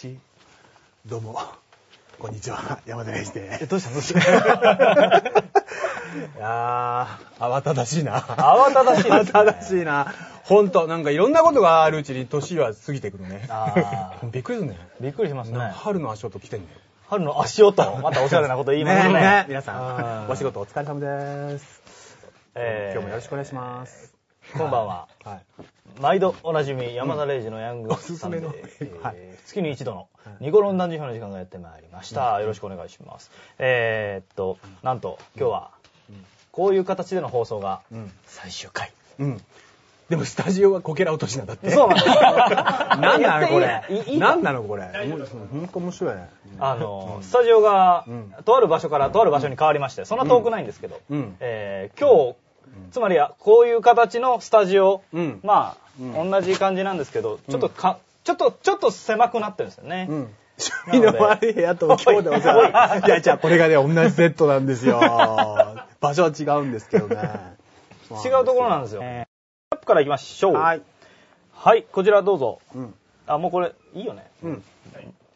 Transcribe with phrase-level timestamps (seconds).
[0.00, 0.18] し、
[1.04, 1.38] どうも、
[2.18, 4.22] こんにちは、山田礼二でえ、どうしたどうしたい
[6.38, 8.20] やー、慌ただしいな。
[8.20, 10.14] 慌ただしいね慌ただしいな。
[10.44, 13.46] ほんと、なんかいろんなことがあるうちに年は過ぎてくるね。
[13.50, 14.78] あ びっくりするね。
[15.02, 15.58] びっくりしますね。
[15.58, 16.68] 春の足音来てんね
[17.10, 17.82] 春の足音。
[17.98, 19.12] またおしゃれなこと言いますね。
[19.12, 21.82] ね皆さうんん、お仕事お疲れ様です。
[22.54, 24.14] えー今日もよろしくお願いします。
[24.56, 25.08] こんばんは。
[25.24, 25.40] はい。
[26.00, 32.40] 毎度おなじみ、山田礼二のヤングおすすめのえー月に一度のはいニコロン男児表の時間がやってまいりました。
[32.40, 33.30] よろしくお願いします。
[33.58, 35.70] えーっと、なんと、今日は、
[36.52, 38.10] こういう形での放送がうん。
[38.26, 38.92] 最終回。
[39.18, 39.40] うん。
[40.08, 41.70] でもスタジオはこけら落としなんだって。
[41.70, 43.82] そうなんです なんなのこれ？
[44.18, 44.84] なんなのこれ？
[45.52, 46.30] ほんと面白いね。
[46.58, 52.36] あの、スタジオがうん、とある場所からとある場所に変わりまして、そんな遠くないんですけど、うんえー今日、
[52.90, 60.06] つまりこういう形のスタジオ、うんまあ、うん同じ感じなんですけど、ちょっとか、ちょっと、ちょっと狭くなってるんですよね。
[60.08, 60.34] うん。
[60.58, 65.00] 趣味の悪い部屋と今日でお世話いや、じゃあこれがね、同じセットなんですよ。
[66.00, 67.16] 場所は違うんですけどね。
[68.24, 69.02] 違うところなんですよ。
[69.02, 69.30] えー
[69.72, 70.54] アップから行きましょう。
[70.54, 70.82] はい。
[71.52, 72.60] はい、こちらどうぞ。
[72.74, 72.94] うん。
[73.26, 74.28] あ、もうこれ、いいよね。
[74.42, 74.64] うん。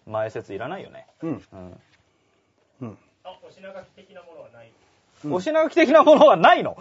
[0.07, 1.07] 前説いらないよね。
[1.23, 1.31] うん。
[1.53, 1.81] うん。
[2.81, 2.89] うん。
[2.89, 2.99] うん
[5.31, 6.77] お品書き的なものはないの？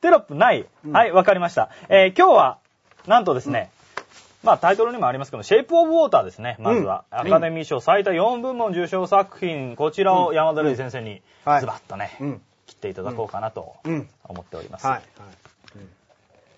[0.00, 0.66] テロップない。
[0.84, 1.70] うんはい、わかりました。
[1.88, 2.58] えー今日は、
[3.06, 3.70] なんとですね、
[4.42, 7.04] まあタイトルにもありますけど、シェイプオブウォーターですね、まずは。
[7.12, 12.42] うんアカデミー賞最多4部門受賞作品、こちらを山田瑠衣先生にはいズバッとね、うん。
[12.66, 14.08] 切っていただこうかなとうん。
[14.24, 14.86] 思っております。
[14.86, 15.02] はい。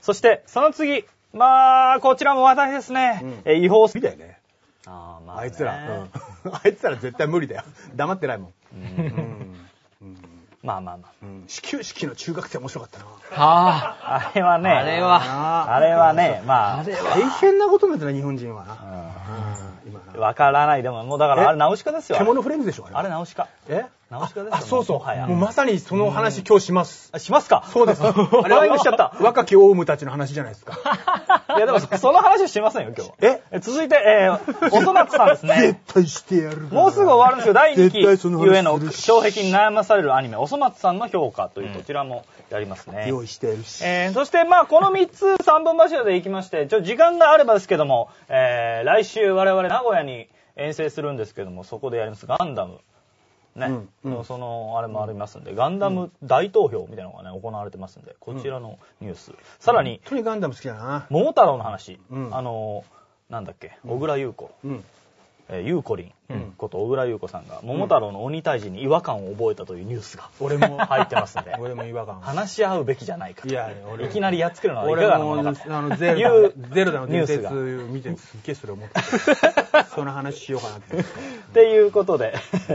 [0.01, 3.21] そして、その次、まあ、こちらも話題ですね。
[3.23, 4.39] うんえー違法みだよね。
[4.87, 5.75] あーまねあいつら。
[5.75, 6.11] うん。
[6.53, 7.63] あいつら絶対無理だよ。
[7.95, 8.53] 黙ってないもん。
[10.63, 11.45] まあまあまうん。
[11.49, 13.05] 始球式の中学生面白かったな。
[13.05, 14.31] はあ。
[14.31, 18.75] あれはね、あれはあれはね、まあ、大変なことになってない、日本人はな。
[18.75, 18.77] う
[19.87, 20.13] うん今な。
[20.13, 20.85] んわからない。
[20.85, 21.47] でも、もうだから、え？
[21.47, 22.17] あれ、ナウシカですよ。
[22.17, 23.49] あれ獣フレンズでしょあれ、ナウシカ。
[23.69, 23.87] え？
[24.09, 24.99] ナウシカですよあ、そうそう。
[24.99, 27.11] もはやもうまさにその話今日します。
[27.13, 28.03] あしますかそうです。
[28.07, 29.17] あフライングしちゃった。
[29.21, 30.79] 若きオウムたちの話じゃないですか。
[31.57, 33.17] いや、でも、その話はしませんよ、今日は。
[33.21, 33.43] え？
[33.53, 35.95] え続いて、えー、おそ松さんですね絶。
[35.95, 37.55] 対してやるもうすぐ終わるんですよ。
[37.55, 43.07] 第2絶対その話期ゆえの障壁に悩まされるアニメ、おそ松さんの評価という、こちらもやりますね。
[43.09, 43.83] 用意してやるし。
[43.85, 52.79] えーそして、まあ、この3つ、3本柱でいきまして、ちょ、時間があればですけども、えー来週我々名古屋に遠征するんですけども、そこでやります、ガンダム。
[53.55, 53.67] ね、
[54.05, 54.25] うんうん。
[54.25, 59.33] その、あれもありますんで、ガンダム大投票みたいなのがね、行われてますんで、こちらのニュース。
[59.59, 61.07] さらに、本当にガンダム好きだな。
[61.11, 62.37] 桃太郎の話、うん。
[62.37, 63.03] あのー
[63.33, 64.51] なんだっけ、小倉優子、
[65.61, 72.21] ゆうこりんうんこと小倉優子さんが、桃太郎の鬼退治に違和感を覚えたというニュースが俺も入ってますんで、 俺も違和感。
[72.21, 73.49] 話し合うべきじゃないかと。
[73.49, 75.69] いや俺いきなりやっつけるのはいか俺も、あがなものかと。
[75.69, 79.01] の、ゼルダ、の伝説ニュースが見てすっげえそれ思って
[79.95, 80.99] その話しようかなって。
[80.99, 81.05] っ
[81.53, 82.35] ていうことで、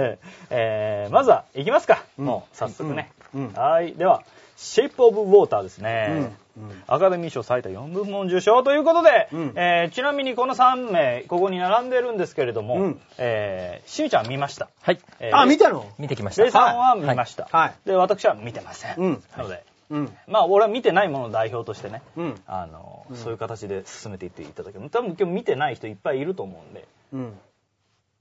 [0.50, 2.04] えーまずは行きますか。
[2.20, 3.12] うんもう早速ね。
[3.56, 3.94] はい。
[3.94, 4.24] では、
[4.58, 6.08] シェイプオブウォーターですね。
[6.10, 14.68] うんうんアカデミー賞最多4部門受賞ということで、うんえーちなみにこの3名、ここに並んでるんですけれども、うんえーしーちゃん見ました。
[14.82, 15.00] はい。
[15.20, 15.86] えーあ、見たの？
[16.00, 16.60] 見てきましレイた。
[16.60, 17.48] さんは見ました。
[17.52, 17.76] はい。
[17.86, 18.96] で、私は見てません。
[18.98, 20.18] うんなので、うん。
[20.28, 22.42] まあ、俺は見てないものの代表としてね、うん。
[22.48, 24.90] あの、そういう形で進めていっていただける。
[24.90, 27.40] 多分今日見てない人いっぱいいると思うんで、うん。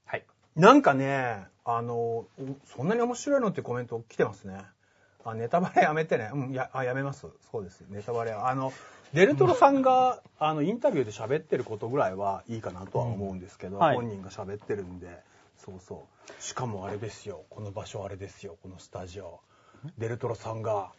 [0.05, 0.23] はい。
[0.55, 2.27] なんかね、あの、
[2.67, 4.61] そんなに面白いのってコメント来てますね。
[5.31, 6.31] あ、ネタバレやめてね。
[6.33, 7.27] うん、や、あ、やめます。
[7.51, 7.85] そうです。
[7.89, 8.49] ネタバレは。
[8.49, 8.73] あの、
[9.13, 15.09] デルトロさんが、あの、インタビューで喋ってることぐらいはいいかなとは思うんですけど、うんはい本人が喋ってるんで、
[15.57, 16.07] そうそ
[16.39, 16.43] う。
[16.43, 17.45] しかもあれですよ。
[17.51, 18.57] この場所あれですよ。
[18.63, 19.41] このスタジオ。
[19.99, 20.93] デルトロさんが、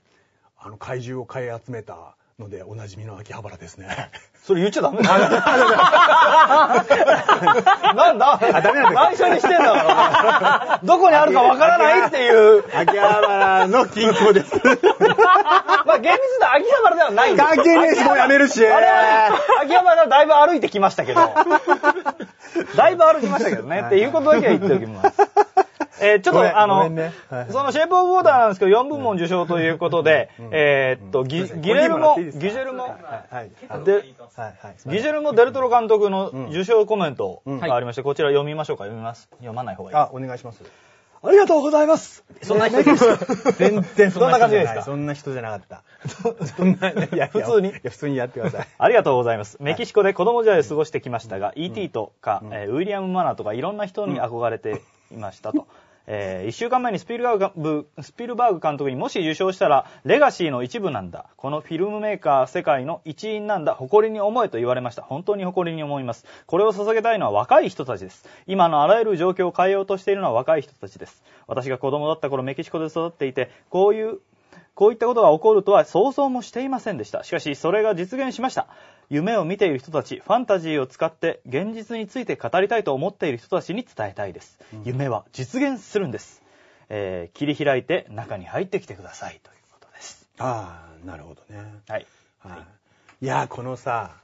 [0.57, 3.87] あの、怪獣を買い集めたので、おなじみの秋葉原ですね。
[4.45, 5.01] それ言っちゃダメ？
[5.01, 5.17] だよ。
[7.95, 8.33] なんだ？
[8.33, 10.79] あダメなんだ内緒にしてんだ。
[10.83, 12.63] どこにあるかわからないっていう。
[12.77, 14.53] 秋葉原の近郊です。
[15.85, 18.63] まあ厳密な秋葉原ではないんです関係ねえし、もうやめるし。
[18.67, 19.29] あれは
[19.63, 21.33] 秋葉原だいぶ歩いてきましたけど。
[22.75, 23.81] だいぶ歩きましたけどね。
[23.87, 25.17] っていうことだけは言っておきます。
[26.01, 33.33] えーちょっと、あの、ねはいはいそのシェイプオブウォーターなんですけど、4部門受賞ということで、えーっと、ギギレルモ、ギジェルモ、はい。
[33.33, 33.51] はい。
[33.85, 34.03] で、はい。
[34.35, 34.55] はい。
[34.87, 39.29] ギジェルモ・デルトロ監督のん受賞コメントうんがありまして、こちら読みましょうか読みます。
[39.37, 39.95] 読まない方がいい。
[39.95, 40.61] あ、お願いします。
[41.23, 42.23] ありがとうございます。
[42.43, 43.51] そんな人です。
[43.57, 44.83] 全然そんな人じゃどんな感じですかない。
[44.83, 45.83] そんな人じゃなかった。
[46.45, 48.67] そんな、いや 普通にいや、普通にやってください。
[48.77, 49.57] ありがとうございます。
[49.59, 51.89] メキシコで子供時代を過ごしてきましたが、E.T.
[51.89, 55.65] とか、えーウィリアム・マナーとかいろんな人に憧れていましたと。
[56.07, 61.27] えーえー、1週間前にスピルバーグスピルバーグ監督にもし受賞したら、レガシーの一部なんだ。
[61.35, 63.73] このフィルムメーカー世界の一員なんだ。
[63.73, 65.03] 誇りに思えと言われました。
[65.03, 66.25] 本当に誇りに思います。
[66.45, 68.27] これを捧げたいのは若い人たちです。
[68.47, 71.23] 今のあらゆる状況を変えようとしているのは若い人たちです。
[71.45, 74.19] 私が子供だった頃メキシコで育っていて、こういう
[74.75, 77.23] こういったことが起こるとは想像もしていませんでした。
[77.23, 78.67] しかし、それが実現しました。
[79.09, 84.59] 夢を見ている人たち、ファンタジーを使って現実について語りたいと思っている人たちに伝えたいです。
[84.73, 86.41] うん夢は実現するんです。
[86.89, 90.27] えー切り開いて中に入ってきてくださいということです。
[90.39, 91.63] ああ、なるほどね。
[91.87, 92.05] はい。
[92.39, 92.55] は
[93.21, 93.25] い。
[93.25, 94.17] いやー、このさ、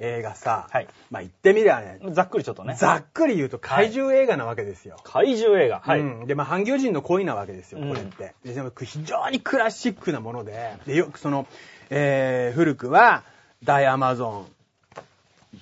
[0.00, 2.74] 映画さ、はいまあ言ってみりゃね、ざっくりちょっとね。
[2.74, 4.96] ざっくり言うと怪獣映画なわけですよ。
[5.04, 5.80] 怪獣映画。
[5.80, 6.00] はい。
[6.00, 8.34] うん、で、まあ、半魚人の恋なわけですよ、これって。
[8.44, 11.46] ででも非常にクラシックなもので、で、よくその、
[11.90, 13.22] えー、古くは、
[13.64, 14.46] 大アマゾン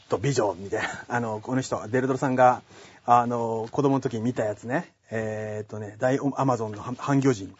[0.08, 2.62] と美女みたいな、あの、この人、デルトロさんが、
[3.06, 7.54] あの、子供の時に見たやつね、えーっとね、大アマゾンの半半魚人。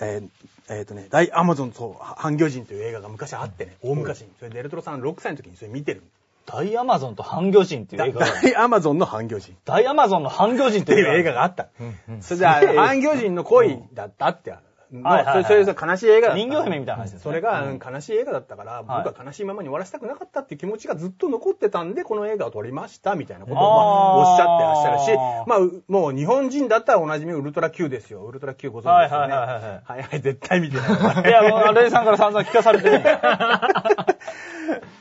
[0.00, 0.28] えー
[0.68, 4.28] えーっとね、大アマゾンと半魚人という映画が昔あってね、大昔に。
[4.38, 6.02] それデルトロさん6歳の時にそれ見てる。
[6.46, 8.26] 大アマゾンと半魚人っていう映画が。
[8.42, 9.56] 大アマゾンの半魚人。
[9.64, 11.68] 大アマゾンの半魚人っってていう映画画があった。
[12.08, 14.50] うんそれで、半魚人の恋だったって。
[14.50, 14.60] まあ、
[15.02, 16.42] はいはいはいそれそれそれ悲しい映画だった。
[16.42, 28.24] 人魚姫みたいな話ですねそれが、うんうん悲しい映画だったから、僕は悲しいままに終わらせたくなかったっていう気持ちがずっと残ってたんで、この映画を撮りました、みたいなことを、まあ、おっしゃってらっしゃるしあー、まあ、うもう日本人だったらおなじみウルトラ Q ですよ。
[28.24, 29.34] ウルトラ Q ご存知ですよね。
[29.34, 30.86] はいはいはいはいはいはい、絶対見てない。
[31.28, 33.02] いや、もう、レイさんから散々聞かされてる。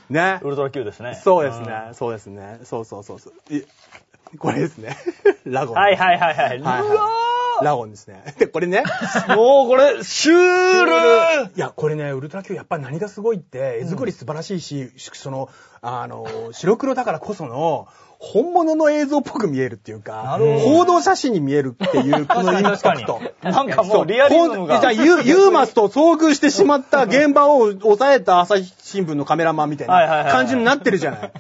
[0.10, 0.50] ねウ。
[0.50, 1.16] ルトラ Q ですね。
[1.16, 2.60] そうですね、そうですね。
[2.64, 3.34] そうそうそうそう。
[3.54, 3.66] い
[4.38, 4.96] これですね。
[5.46, 5.76] ラゴン。
[5.76, 6.48] はいはいはいはい。
[6.48, 7.08] はいはいうわ
[7.62, 8.36] ラゴンですね。
[8.38, 8.84] で、 これね。
[8.86, 15.50] ーもうこれ、シュールいや、これね、ウルトラ Q やっぱり何がすごいって、絵作り素晴らしいし、その、
[15.81, 17.88] あの、白黒だからこその、
[18.19, 23.22] 本物の映像っぽく見えるっていうか報道写真に見えるっていう、このインパクト。
[23.44, 24.80] なんかもうリアリズムが。
[24.80, 31.31] じゃあ、ユ ユーマスと遭遇してしまった現場を抑えた朝日新聞のカメラマンみたいな感じになってるじゃない。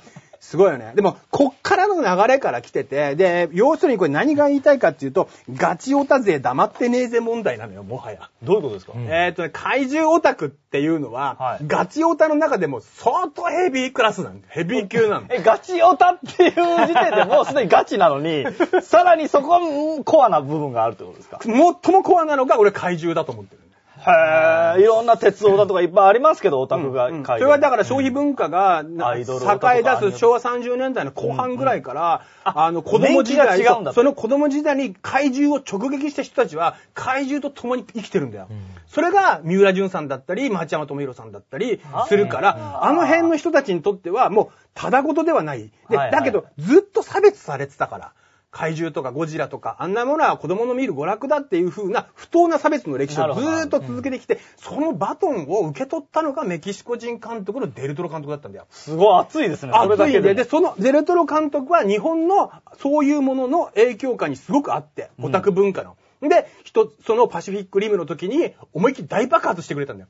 [0.45, 0.91] すごいよね。
[0.95, 8.29] でも、こっからの流れから来てて、で、要するにこれ何が言いたいかっていうと、ガチオタ勢黙ってねえぜ問題なのよ、もはや。
[8.43, 8.93] どういうことですか？
[8.95, 14.53] えっ、とね、怪獣オタクっていうのは、はいガチオタの中でも相当ヘビークラスなんだよ。
[14.53, 15.41] ヘビー級なんだよ。
[15.41, 18.45] え、ガチオタっていう時点でもう すでにガチなのに、
[18.83, 21.39] さらにそこうんコアな部分があるってことですか？
[21.41, 23.61] 最もコアなのが俺怪獣だと思ってる。
[24.07, 27.15] へえ、いろんな鉄オタとかいっぱいありますけど、オタクがうん。
[27.17, 33.63] 書いてるそれはだから消費文化が栄え出す昭和30年代の後半ぐらいから、あの子供時代
[33.93, 38.47] その子供時代に怪獣を直撃した人たちは怪獣と共に生きてるんだよ。
[38.87, 45.71] それが三浦淳さんだったり、町山智博さんだったりするから、あの辺の人たちにとってはもうただごとではない。
[45.89, 48.11] で、だけどずっと差別されてたから。
[48.55, 58.67] 怪獣とかゴジラとか、あんなものは子供の見る娯楽だっていう風な不当な差別の歴史をずーっと続けてきて、そのバトンを受け取ったのがメキシコ人監督のデルトロ監督だったんだよ。
[58.71, 60.17] すごい熱いですね、それだけで。
[60.17, 62.49] 熱いんで、で、そのデルトロ監督は日本の
[62.79, 65.97] そういうものの影響下にすごくあって、オタク文化の。
[66.21, 70.09] で、人、そのパシフィックリムの時に思いっきり大爆発してくれたんだよ。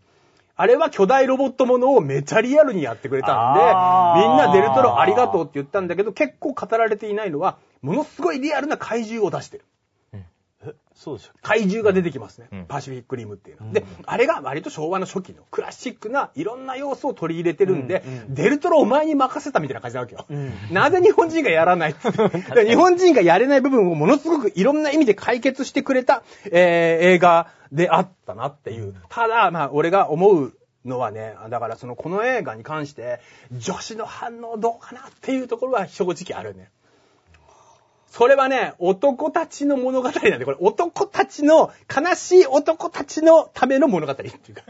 [0.57, 3.61] あれは巨大ロボットものをめちゃリアルにやってくれたんで、
[4.25, 9.65] みんなデルトロありがとうって言ったんだけど、結構語られていないのは、ものすごいリアルな怪獣を出してる。
[10.67, 11.31] え、そうでしょ。
[11.43, 12.47] 怪獣が出てきますね。
[12.51, 12.65] うん。
[12.65, 13.67] パシフィックリムっていうの。
[13.67, 13.73] は。
[13.73, 18.13] で、あれが割と昭和の初期のクラシックないろんな要素を取り入れてるんで、うん。
[18.13, 18.33] うん。
[18.33, 20.25] デルトロお前に任せたみたいな感じなわけよ。
[20.27, 20.53] うん。
[20.71, 21.91] なぜ日本人がやらない？
[21.91, 21.95] っ
[22.65, 28.95] 日本人がやれない部分をものすごくいろんな意味で解決してくれた、えー映画であったなっていう。
[29.09, 30.53] ただ、まあ、俺が思う
[30.85, 33.19] のはね、だからそのこの映画に関して、
[33.51, 36.69] 女子の反応どうかなっていうところは正直あるね。
[38.17, 44.61] それはね、男たちの物語なんで、これ男たちの、悲しい男たちのための物語っていうか、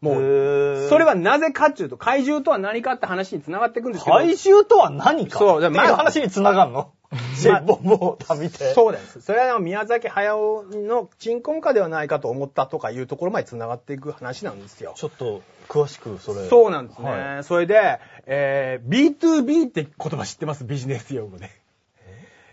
[0.00, 5.38] もう、それは、はなぜかっていうと、怪獣とは何かって話に繋がっていくんですけど、怪獣とは何か？
[5.38, 6.90] そうっていう話に繋がんの？
[7.36, 8.74] シェイボンボータ見て。
[8.74, 9.20] そうです。
[9.20, 14.94] それは宮崎駿の鎮魂歌ではないかと思ったとかいうところまで繋がっていく話なんですよ。
[14.96, 16.48] ちょっと、詳しく、それ。
[16.48, 17.08] そうなんですね。
[17.08, 20.64] はそれで、えー、B2B って言葉知ってます？
[20.64, 21.50] ビジネス用語で。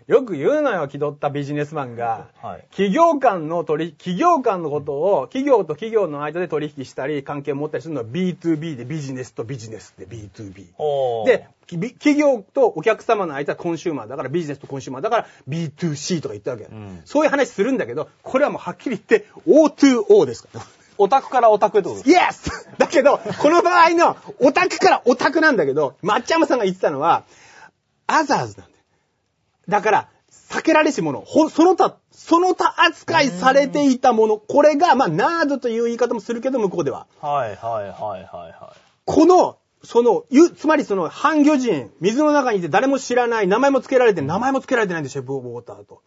[0.06, 2.28] よく言うのよ、気取ったビジネスマンが。
[2.42, 2.64] はい。
[2.70, 10.66] 企業間の取り、企業間のことを、企業と企業の間で取引したり、関係を持ったりするのは B2B で、ビジネスとビジネスで B2B。
[10.78, 11.26] おー。
[11.26, 11.48] で、
[11.94, 17.00] 企業とお客様の間はコンシューマーだからビジネスとコンシューマーだから B2C とか言ったわけよ、うん。
[17.04, 20.60] そういう話するんだけど、これはもうはっきり言って O2O ですから。
[20.98, 27.24] オタクからオタクってことイエスだけど、この場合のオタクからオタクなんだけど、抹茶山さんが言ってたのは、
[28.06, 28.71] アザーズなん
[29.68, 30.08] だから、
[30.50, 37.06] 避けられしもの、ほその他、その他扱いされていたもの、これが、まあ、ナードという言い方もするけど、向こうでは。
[37.20, 46.02] はいはいはいはいはこの、その、ゆ、つまりその、半魚人、水の中にいて誰も知らない、名前も付けられて、名前も付けられてないんで、シェフ・オブ・ウォーターと。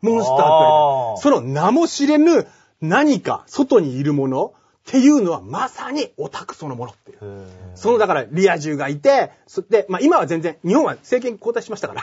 [0.00, 2.46] モンスターって言われてあーその名も知れぬ
[2.80, 4.54] 何か、外にいるもの
[4.88, 7.46] っていうのは、まさにオタクそのものっていう。
[7.74, 12.02] その、だから、リア充がいて、そで、まあ今は全然、日本は政権交代しましたから、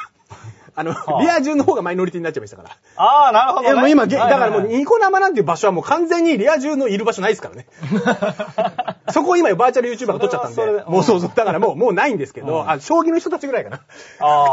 [0.80, 2.70] あの、あリア充の方がマイノリティになっちゃいましたから。
[2.98, 3.70] ああ、なるほど、ね。
[3.72, 7.66] えもう今、げだからもう、はいはいはいニコ生なんていう場所はもう完全にリア充のいる場所ないですからね。
[9.12, 13.82] そこを今バーチャル YouTuber が取っちゃったんで、そそもうそうそう、だからもう、もうないんですけど、うんあ、将棋の人たちぐらいかな。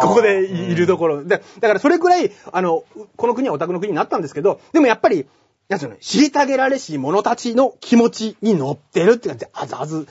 [0.01, 1.25] ここでいるところ。
[1.25, 2.85] で、だからそれくらい、あの、
[3.17, 5.27] この国はオタクの国になったんですけど、でもやっぱり、
[5.69, 10.07] なんていうの、虐げられし者たちの気持ちに乗ってるって感じで、あずあず、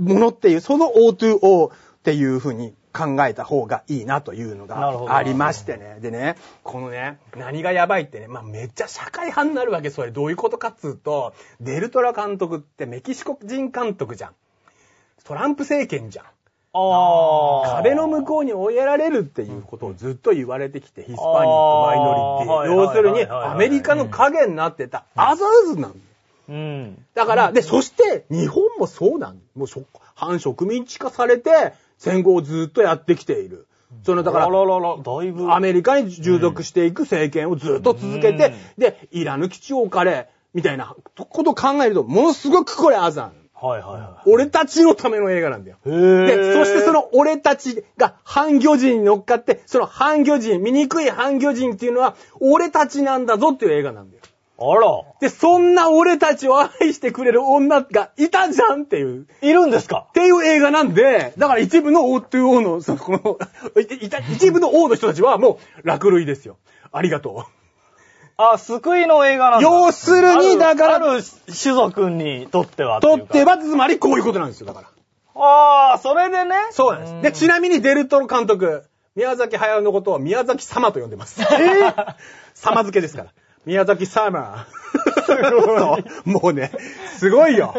[0.00, 1.70] ものっていう、その O2O っ
[2.02, 5.98] ていうふうに考えた方がいいなというのがありましてね。
[6.00, 10.12] でね、このね、何がやばいってね、まあめっちゃ社会派になるわけ、それ。
[10.12, 14.30] どういうことかっつうと、デルトラ監督ってメキシコ人監督じゃん。
[15.24, 16.26] トランプ政権じゃん。
[16.72, 22.74] 壁の向こうに追いやられるっていうことをずっと言われてきて、ヒスパニック、マイノリティ。
[22.74, 25.94] 要するに、アメリカの影になってたアザーズなの。
[26.48, 27.04] うん。
[27.14, 29.68] だから、で、そして、日本もそうなんもう
[30.14, 31.72] 反植民地化されて、
[32.04, 33.66] 戦後をずっとやってきている。
[34.02, 34.46] その、だから。
[35.54, 43.32] アメリカに従属していく政権をずっと続けて、で、イラヌ基地を置かれ、みたいなことを考えると、ものすごくこれアザン。
[43.54, 45.78] はいはいは俺たちのための映画なんだよ。
[45.84, 54.22] で、そしてそ、の俺たちが反魚人に乗っかって、その反魚人、醜い反魚人っていうのは、俺たちなんだぞっていう映画なんだよ。
[54.56, 60.06] あら、で、そんな俺たちを愛してくれる女がいたじゃんっていう、いるんですか？
[60.10, 63.38] っていう映画なんで、だから一部の O2O の、その、こ
[63.74, 66.56] の、いいた一部の O の人たちはもう、落類ですよ。
[66.92, 67.46] ありがと
[68.36, 69.60] あ、救いの映画なう。
[69.60, 69.68] んだ。
[69.70, 73.56] 要するに、だから、ある種族にとってはとっては。
[73.56, 74.88] は、つまりこういうことなんですよ、だから。
[75.40, 76.54] ああ、それでね。
[76.70, 77.22] そうなんです。
[77.22, 78.84] で、ちなみにデルトロ監督、
[79.16, 81.40] 宮崎駿のことを宮崎様と呼んでます。
[82.54, 83.30] 様付けですから。
[83.66, 84.66] 宮崎様。
[85.26, 86.70] そうもうね、
[87.16, 87.74] すごいよ。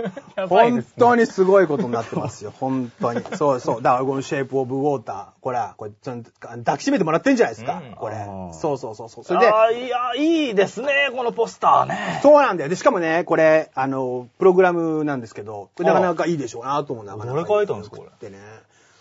[0.49, 2.53] 本当にすごいことになってますよ。
[2.59, 3.21] 本当に。
[3.35, 3.81] そうそう。
[3.81, 5.25] だからこのシェイプオブウォーター。
[5.41, 7.81] これ、これ、ちゃんと抱きしめてもらってんじゃないですか。
[7.85, 8.15] うんこれ。
[8.53, 9.23] そうそうそうそう。
[9.23, 12.19] それで、ああ、いや、いいですね、このポスターね。
[12.21, 12.69] そうなんだよ。
[12.69, 17.05] で、しかもね、これ、あの、プログラムなんですけど、これなかなかいいでしょうなと思う。
[17.05, 18.39] なかなかどれ書いたんですかこれってね。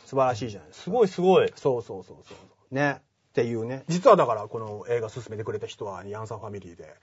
[0.06, 0.84] 素晴らしいじゃないですか。
[0.84, 1.52] すごいすごい。
[1.56, 2.74] そうそうそうそう。
[2.74, 3.00] ね。
[3.34, 3.82] っていうね。
[3.88, 6.94] 実はだから、この映画進めてくれた人は、ヤンさんファミリーで、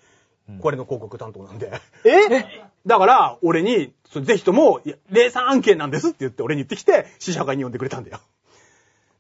[0.62, 1.74] これの広告担当なんで。
[2.06, 2.46] え？
[2.88, 8.22] だから、俺に、そぜひとも、霊産案件なんですって言って、俺に言ってきて、試写会に呼んでくれたんだよ。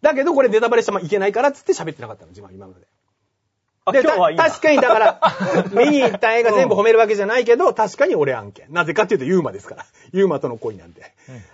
[0.01, 2.87] だけど、これネタバレしてもいけないからっつって喋ってなかったの、自分は今まで。
[3.83, 5.19] あ、で確かにだから、
[5.73, 8.67] 見に行った映画全部褒めるわけじゃないけど、確かに俺案件。
[8.69, 9.85] なぜかっていうと、ユーマですから。
[10.11, 11.01] ユーマとの恋なんで。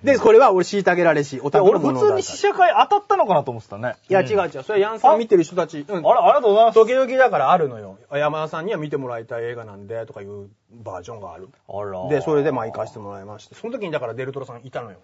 [0.04, 3.96] で、これは俺虐げられし、お互いのものだから普通に試写会当たったのかなと思ってたね。
[4.10, 4.64] いや、違う違う。
[4.64, 5.86] それはヤンさん見てる人たち。
[5.88, 6.76] うんあら、ありがとうございます。
[6.76, 7.98] 時々だからあるのよ。
[8.12, 11.48] 山田さんには見てもらいたい映画なんで、とかいうバージョンがある。
[11.70, 12.10] あら。
[12.10, 13.56] で、それでまあ行かせてもらいまして。
[13.56, 14.98] その時にだからデルトロさんいたのよ。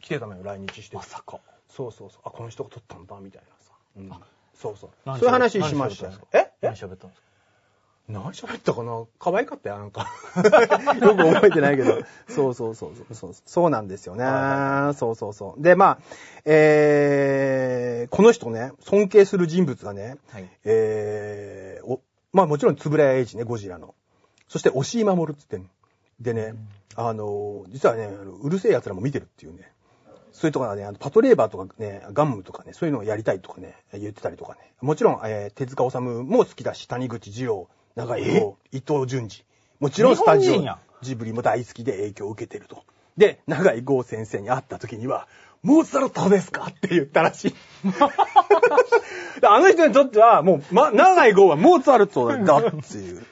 [0.00, 0.96] 来てたのよ、来日して。
[0.96, 1.40] まさか。
[1.68, 2.20] そうそうそう。
[2.24, 3.72] あ、この人が撮ったんだ、みたいなさ。
[3.96, 4.10] うん
[4.60, 4.90] そうそう。
[5.06, 6.49] 何そういう話しましたえ？
[6.60, 7.26] 何喋ったんですか？
[8.08, 9.04] 何喋ったかな？
[9.18, 10.06] 可愛かったよ、なんか。
[11.00, 12.00] よく覚えてないけど。
[12.28, 13.34] そうそうそうそうそう。
[13.46, 14.24] そうなんですよね。
[14.94, 15.62] そうそうそう。
[15.62, 15.98] で、まあ、
[16.44, 22.00] えー、この人ね、尊敬する人物がね、はいえー、お、
[22.32, 23.94] まあもちろん、つぶらやエイジね、ゴジラの。
[24.48, 25.68] そして、押井守っつってんの
[26.20, 26.54] でね、
[26.96, 29.70] あの、実はね、うるせえ奴らも見てるっていうね。
[30.32, 34.72] そういうところがね、あのパトレーバーとかね、ガンムとかね、そういうのをやりたいとかね、言ってたりとかね。
[34.80, 39.44] もちろん、えー手塚治虫も好きだし、谷口二郎、長井豪、伊藤淳二。
[39.80, 40.64] もちろんスタジオ
[41.02, 42.84] ジブリも大好きで影響を受けてると。
[43.16, 45.26] で、長井豪先生に会った時には、
[45.62, 47.54] モーツァルトですかって言ったらしい。
[49.42, 53.22] あの人にとっては、もう、ま、長井豪はモーツァルトだっていう。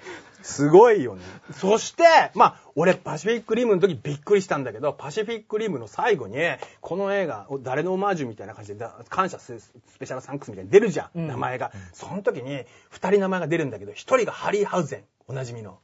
[0.49, 1.23] すごいよね。
[1.53, 6.39] そして、まあ、俺パシフィックリムの時びっくりしたんだけど、パシフィックリムの最後に、
[6.81, 11.71] この映画、誰のオマージュみたいな感じで、だ感謝ススペシャルサンクスみたいに出るじゃん、名前が。
[11.93, 15.79] その時に、二人名前が出るんだけど、一人がハリー・ハウゼン、おなじみの。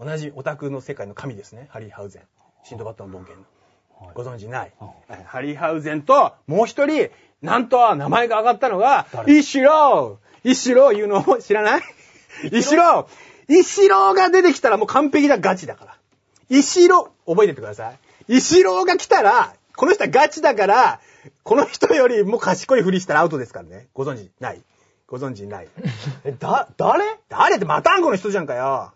[0.00, 2.22] 同じオタクの世界の神ですね、ハリー・ハウゼン。
[2.64, 3.42] シンドバッドの冒険の。
[4.14, 4.72] ご存知ない？
[5.26, 7.10] ハリー・ハウゼンと、もう一人、
[7.42, 11.82] なんと名前が上がったのが、イシローイシロー言うの知らない？
[12.52, 13.06] イシロー
[13.48, 15.96] イシローが出てきたらもう完璧だ、ガチだから。
[16.50, 17.98] イシロー、覚えててください。
[18.36, 21.00] イシローが来たら、この人はガチだから、
[21.42, 23.88] この人よりも賢いふりしたらアウトですからね。
[23.94, 24.62] ご存知ない？
[25.06, 25.68] ご存知ない？
[26.24, 27.04] え、だ、誰？
[27.28, 28.92] 誰ってマタンゴの人じゃんかよ。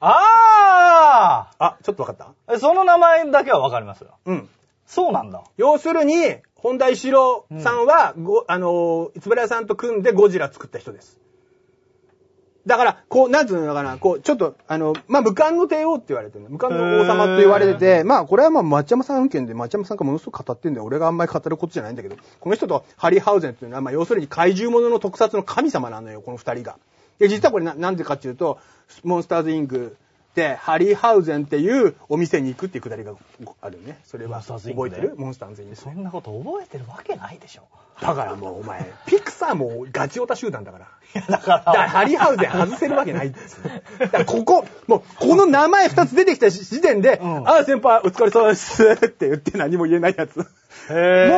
[0.00, 2.32] ああ、ちょっとわかった？
[2.52, 4.18] あその名前だけはわかりますよ。
[4.26, 4.48] うん。
[4.86, 5.44] そうなんだ。
[5.56, 11.18] 要するに、本田一郎さんは、ごあのー、つぶらやさんと組んでゴジラ作った人です。
[12.66, 16.50] だから、こう、なんつうのかな、こう、ちょっと、あの、まあ、無冠の帝王って言われてるの。
[16.50, 20.84] 無冠の王様と言われてて、まあ、これはまあ、町山さん案件で、町山さんがものすごく語ってんだよ。
[20.84, 26.76] 俺があんまり語ることじゃないんだけど、この人とハリーハウゼンっていうのは、まあ、要するに怪獣ものの特撮の神様なのよ、この二人が。
[27.18, 28.58] で、実はこれな、なんでかっていうと、
[29.02, 30.01] モンスターズイングで、
[30.34, 33.12] ハリーハウゼンっていうお店に行くっていうくだりが
[33.60, 33.98] あるよね。
[34.04, 35.14] それは、覚えてる？
[35.16, 35.76] モンスターズイング。
[35.76, 37.62] そんなこと覚えてるわけないでしょ。
[38.00, 40.86] だからもうお前、ピクサーもガチオタ集団だから。
[41.14, 41.58] いや、だから。
[41.58, 43.70] だからハリーハウゼン外せるわけないですよ。
[43.98, 50.36] だからここ、もうこの名前二つ出てきた時点で、うんああ先輩お疲れ様ですって言って何も言えないやつ。
[50.38, 50.48] もう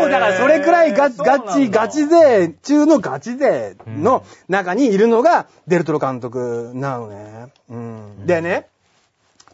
[0.09, 2.07] だからそれくらいガチ、ガチ、ガチ。
[2.07, 7.49] 勢中のガチ勢の中にいるのがデルトロ監督なのね。
[7.69, 8.27] うん。
[8.27, 8.69] でね、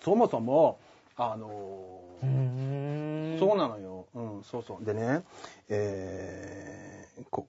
[0.03, 0.79] そもそも、
[1.17, 4.07] あのうーんそうなのよ。
[4.15, 4.85] うん、そうそう。
[4.85, 5.23] でね、
[5.69, 7.47] えー、こ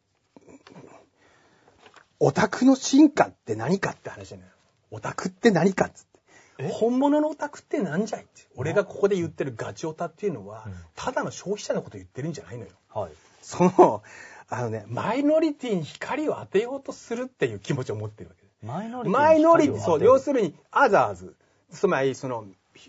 [2.20, 4.48] オタクの進化って何かって話じゃない
[4.92, 6.20] オタクって何かっつって。
[6.60, 6.70] え？
[6.72, 8.42] 本物のオタクってなんじゃいって。
[8.56, 12.72] 俺がここで言ってるガチオタっていうのは、ただの消費者のこと言ってるんじゃないのよ。
[12.94, 13.12] はい。
[13.42, 14.04] その、
[14.50, 18.66] あのね、マイノリティに光を当てようとするっていう気持ちを持ってるわけです。
[18.66, 21.36] マイノリティマイノリティ、そう、要るするに、アザーズ。
[21.72, 22.46] つまり、その、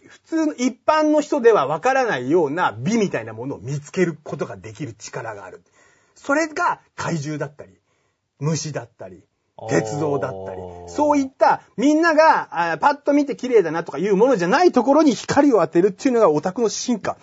[0.09, 5.62] 普通の一般の人ではわからないような美みたいなものを見つけることができる力がある。
[6.15, 7.73] それが怪獣だったり、
[8.39, 9.25] 虫だったり、
[9.69, 17.17] 鉄道だったりそういったみんながあパッと見て綺麗だなとかいうものじゃないところに光を当てるっていうのがオタクの進化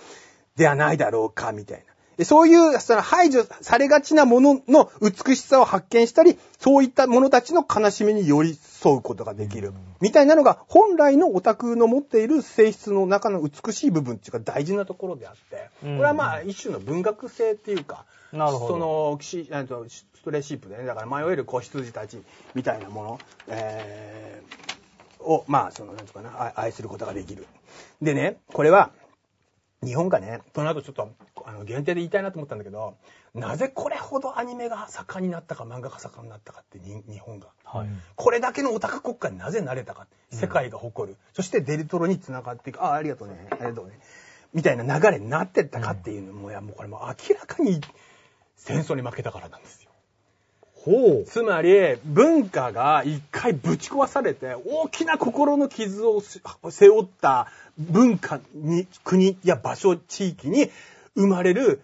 [0.56, 1.89] ではないだろうか、みたいな。
[2.20, 9.72] でそういう、その排除されがちなものの美しさを発見したり、そういった者たちの悲しみに寄り添うことができる。
[10.02, 15.98] みたいなのが、本来のオタクの持っている性質の中の美しい部分っていうか大事なところであって、こうん。
[16.00, 18.74] れはまあ一種の文学性っていうか、なるほど。
[18.74, 22.22] その、ストレーシープでね、だから迷える子羊たち
[22.54, 24.80] みたいなもの、えー
[25.22, 27.46] を、まあ、その、なんていうかな、あ愛することができる。
[28.02, 28.92] でね、これは、
[29.84, 31.10] 日本がね、その後ちょっと、
[31.46, 32.98] あの、限定で言いたいなと思ったんだけど、
[33.34, 37.48] なぜこれほどアニメが盛んになったか、漫画が盛んになったかって、に日本が。
[37.64, 37.90] はい。
[38.16, 40.08] これだけのオタク国家になぜなれたか。
[40.32, 41.18] 世界が誇る。
[41.34, 42.84] そしてデルトロにつながっていく。
[42.84, 43.48] ああ、ありがとうね。
[43.52, 44.00] ありがとうね。
[44.54, 47.80] みたいな流れになってったかっていうのも、いや、もうこれもう明らかに
[48.58, 49.90] 戦争に負けたからなんですよ。
[50.74, 51.26] ほう。
[51.26, 57.48] つまり、文化が一回ぶち壊されて、大きな心の傷をし背負った
[57.80, 60.70] 文化に、国や場所、地域に
[61.16, 61.82] 生まれる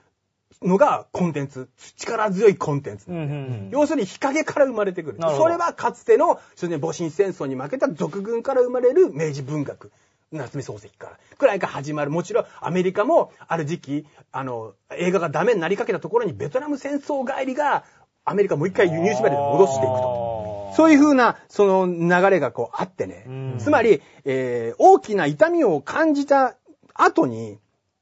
[0.61, 1.69] のがコンテンツ。
[1.97, 3.09] 力強いコンテンツ。
[3.09, 3.69] うんうんうん。
[3.71, 5.17] 要するに日陰から生まれてくる。
[5.19, 9.91] それはかつての、そ戊辰戦争に負けた俗軍から生まれる明治文学。
[10.31, 11.19] 夏目漱石から。
[11.37, 12.11] くらいが始まる。
[12.11, 17.83] もちろんアメリカもある時期、あの、映画がダメになりかけたところにベトナム戦争帰りが
[18.25, 20.54] アメリカもう一回輸入縛りで戻していくと。
[20.75, 23.55] そういう風な、その流れがこうあってねうん。
[23.59, 26.55] つまり、えー大きな痛みを感じた
[26.93, 27.57] 後に、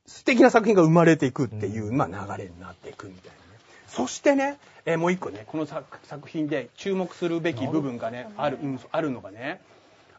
[0.05, 2.07] 素敵な作品が生まれていくっていう、まあ
[2.37, 3.59] 流れになっていくみたいなね。
[3.87, 9.61] そしてね、えーもう一個ね、この作作品で注目するべき部分がね、ある、うんあるのがね、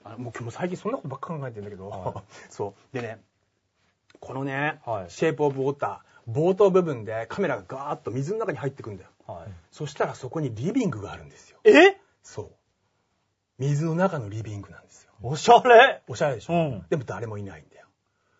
[0.04, 2.94] あのもう今日も最近そんなことばっか考えてるんだけど、は そう。
[2.96, 3.18] でね、
[4.20, 9.10] このね、はいシェイプオブウォーター、冒頭部分でカメラがガーッと水の中に入ってくんだよ。
[9.26, 9.52] はい。
[9.70, 11.58] そしたらそこにリビングがあるんですよ。
[11.64, 11.96] え？
[12.24, 12.50] そう。
[13.58, 15.12] 水の中のリビングなんですよ。
[15.22, 17.86] おしゃれおしゃれでしょ、うんでも誰もいないんだよ。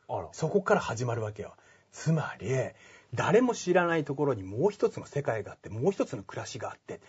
[0.08, 0.28] あら。
[0.32, 1.54] そこから始まるわけよ。
[1.92, 2.48] つまり、
[3.14, 7.00] 誰も知らないところにもう一つの世界があって、もう一つの暮らしがあって、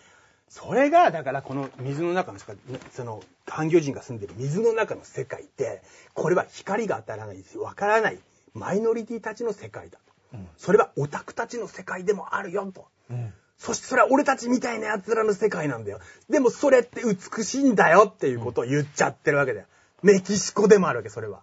[0.48, 2.38] それが、だからこの水の中の、
[2.92, 5.82] その、環境人が住んでる水の中の世界って、
[6.14, 7.62] これは光が当たらないですよ。
[7.62, 8.20] わからない
[8.54, 10.04] マイノリティたちの世界だと。
[10.34, 12.86] うんそれはオタクたちの世界でもあるよと。
[13.10, 13.34] うん。
[13.58, 16.00] そしてそれは俺たちみたいな奴らの世界なんだよ。
[16.28, 19.66] でもそれって美しいんだよっていうことを言っちゃってるわけだよ。
[20.02, 21.40] メキシコでもあるわけ、それは。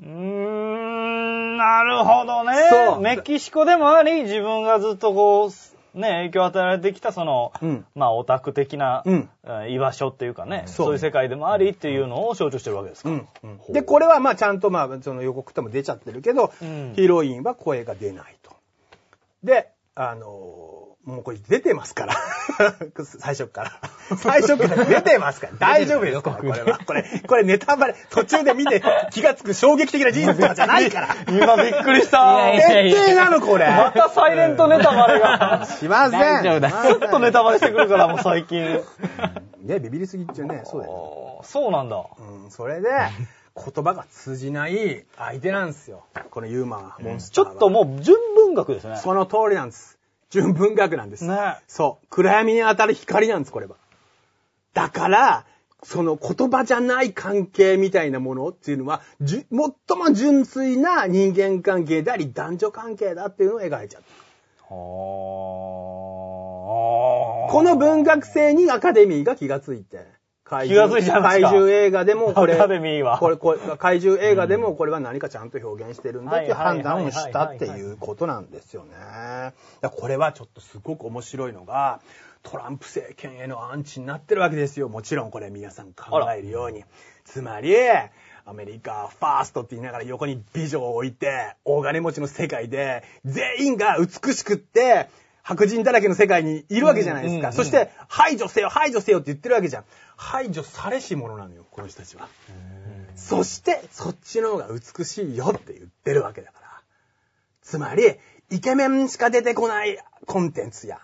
[0.00, 2.54] うーん、なるほどね。
[2.70, 13.10] そうメキシコでもあり、自分がずっとこう、ね、影響を与えられてきた、その、うんまあ、オタク的な、うんえー居場所っていうかね、そういう世界でもありっていうのを象徴してるわけですか。
[13.10, 13.26] うん。
[13.70, 18.52] で、これはまあちゃんとまあその予告とも出ちゃってるけど、うんヒロインは声が出ないと。
[19.42, 22.14] で、あの、もうこれ出てますから。
[23.18, 24.16] 最初から。
[24.18, 25.52] 最初から出てますから。
[25.58, 26.30] 大丈夫ですか？
[26.30, 26.78] ら、これは。
[26.84, 31.08] これ、これネタバレ、途中で見て気がつく衝撃的な事実とかじゃないから。
[31.28, 32.52] 今びっくりした。
[32.52, 33.66] 徹底なの、これ。
[33.70, 35.66] またサイレントネタバレが。
[35.66, 36.20] しません。
[36.20, 38.82] 大丈夫だちょっとネタバレしてくるから、もう最近。
[39.62, 41.40] ね、ビビりすぎっちゃね、そうだよ。
[41.44, 41.96] そうなんだ。
[41.96, 42.88] うん、それで、
[43.56, 46.04] 言葉が通じない相手なんですよ。
[46.30, 47.50] このユーマー、モンスちターは。
[47.52, 48.96] ょっともう純文学ですね。
[48.96, 49.98] その通りなんです。
[50.30, 51.24] 純文学なんです。
[51.24, 52.06] ねそう。
[52.08, 53.76] 暗闇に当たる光なんです、これは。
[54.72, 55.44] だから、
[55.82, 59.46] その言葉じゃない関係みたいなものっていうのは、最
[59.98, 64.08] も純粋な人間関係であり、男女関係だっていうのを描いちゃった。
[64.68, 64.76] こ
[67.50, 70.19] この文学性にアカデミーが気がついて。
[70.50, 71.40] 怪気がついちゃうんですか？
[71.40, 79.52] 怪獣映画でもこれ、これ、これ、怪獣映画でもこれは何かちゃんと表現してるんだっていう判断をしたっていうことなんですよね。
[79.82, 82.00] これはちょっとすごく面白いのが、
[82.42, 84.88] トランプ政権へのアンチになってるわけですよ。
[84.88, 86.84] もちろんこれ皆さん考えるように。
[87.24, 87.76] つまり、
[88.44, 95.08] アメリカファーストって言いながら横に美女を置いて、大金持ちの世界で、全員が美しくって、
[95.42, 97.38] 白人だらけの世界にいるわけじゃないですか。
[97.38, 99.84] うんうんそして、排除せよ、排除せよって言ってるわけじゃん。
[100.16, 102.28] 排除されし者なのよ、この人たちは。
[103.16, 106.82] そして、そっちの方が美しいよって言ってるわけだから。
[107.62, 108.16] つまり、
[108.50, 111.00] イケメンしか出てこないコンテンツや。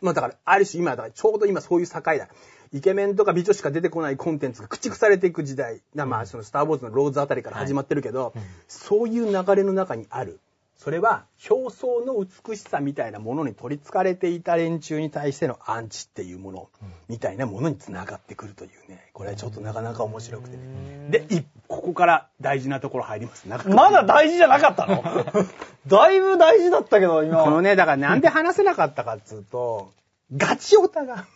[0.00, 2.28] まあだから、ある種今、だからちょうど今そういう境だ。
[2.72, 5.80] イケメンとか美女しか出てこないコンテンツが駆逐されていく時代。
[5.94, 8.34] なまあ、そのスター・ウォーズのローズあたりから始まってるけど、
[8.66, 10.40] そういう流れの中にある。
[10.76, 16.68] それは、表層の美しさみたいなものに取り憑かれていた連中に対してのアンチっていうもの、
[17.08, 19.10] みたいなものにつながってくるというね。
[19.12, 21.08] これはちょっとなかなか面白くてね。
[21.10, 23.48] で、いここから大事なところ入ります。
[23.48, 25.02] 中まだ大事じゃなかったの？
[25.86, 27.44] だいぶ大事だったけど、今。
[27.44, 29.92] このね、だからなんで話せなかったかっつうと、
[30.36, 31.26] ガチオタが、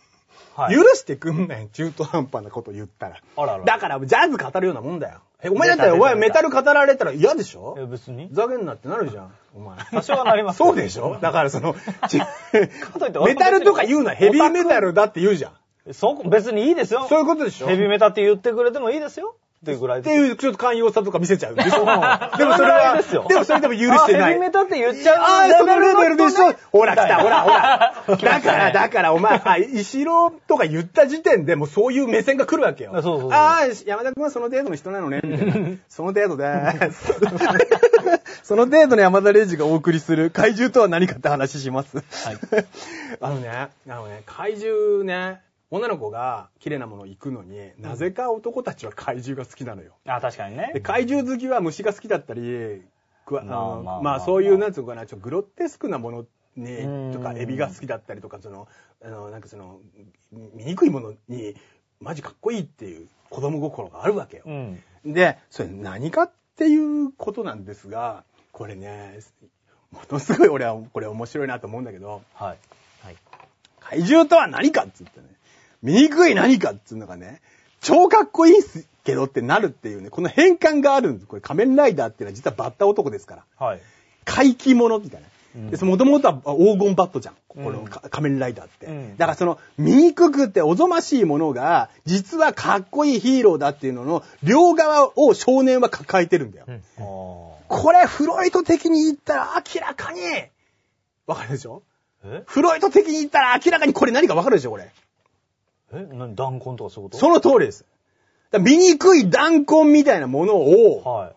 [0.55, 3.21] はい許してくんない中途半端なこと言ったら。
[3.37, 5.21] あららだから、ジャズ語るようなもんだよ。
[5.41, 7.75] え、お前だったら、お前メタル語られたら嫌でしょ？
[7.79, 8.27] え別に。
[8.27, 9.77] ふざけんなってなるじゃん、お前。
[9.91, 10.57] 多少はなります。
[10.57, 11.17] そうでしょ？
[11.21, 11.75] だからその、
[13.25, 15.49] メタルとか言うのはヘビーメタルだって言うじゃ
[15.87, 15.93] ん。
[15.93, 17.05] そこ、別にいいですよ。
[17.09, 17.67] そういうことでしょ？
[17.67, 19.35] ヘビメタって言ってくれてもいいですよ。
[19.61, 20.03] っていうぐらいっ。
[20.03, 24.21] ていうちょっと寛容さとか見せちゃうでもそれはいでもそれでも許してない。
[24.21, 26.53] あヘビメタって言っちゃうああ、そのレベルでしょ？
[26.71, 27.93] ほら来た、ほらほら。
[28.15, 32.91] だから、だからお前、あ石郎とか言った時点でもうそういう目線が来るわけよ。
[32.93, 35.77] そうそうそうああ、山田君はその程度の人なのね、みたいな。
[35.89, 37.13] その程度です。
[38.43, 41.97] その程度の山田礼二がお送りする怪獣とは何かって話します。
[43.19, 43.49] あのね、
[43.89, 49.93] あのね、怪獣ね、女の子が綺麗なもの行くのに、なぜか男たちは怪獣が好きなのよ。
[50.05, 50.81] あ、確かにねで。
[50.81, 52.81] 怪獣好きは虫が好きだったり、
[53.25, 56.27] くわあのまあそういう、なんつうのかな、ちょっとグロテスクなものうん
[57.09, 58.67] に、とか、エビが好きだったりとか、その、
[59.03, 59.79] あの、なんかその、
[60.31, 61.55] 醜いものに、
[62.01, 64.43] マジかっこいいっていう子供心があるわけよ。
[64.45, 64.83] うん。
[65.05, 69.19] で、それ何かっていうことなんですが、これね、
[69.91, 72.57] ものすごい俺はこれ面白いなと思うんだけど、はい。
[73.79, 75.27] 怪獣とは何かっつってね、
[75.81, 77.41] 醜い何かっつうのがね、
[77.81, 81.27] 超かっこいいっすけどってなるっていうね、この変換があるんです。
[81.27, 83.65] これ仮面ライダーっていうのは実はバッタ男ですから。
[83.65, 83.81] はい。
[84.25, 85.27] 怪奇者みたいな。
[85.85, 87.35] もともとは黄金バットじゃん。
[87.47, 88.85] こうんのか仮面ライダーって。
[88.85, 96.65] うんだからその、醜くておぞましいものが、実はかっこいいヒーローだっていうのの、両側を少年は抱えてるんだよ。
[96.67, 96.75] うん。
[96.75, 96.79] あ
[97.67, 100.21] これ、フロイト的に言ったら明らかに、
[101.25, 101.81] わかるでしょ？
[102.45, 104.91] フロイト的に言ったら明らかにこれ何かわかるでしょこれ。
[105.93, 107.17] え何弾痕とかそういうこと？
[107.17, 107.85] その通りです。
[108.51, 111.33] 醜い弾痕みたいなものを、はい。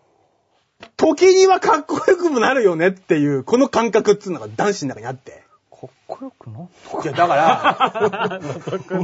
[0.97, 5.43] 時にはかっこよくもなるよねっていう、この感覚っていうのが男子の中にあって。
[5.71, 6.63] かっこよくない？
[7.03, 8.41] いや、だから、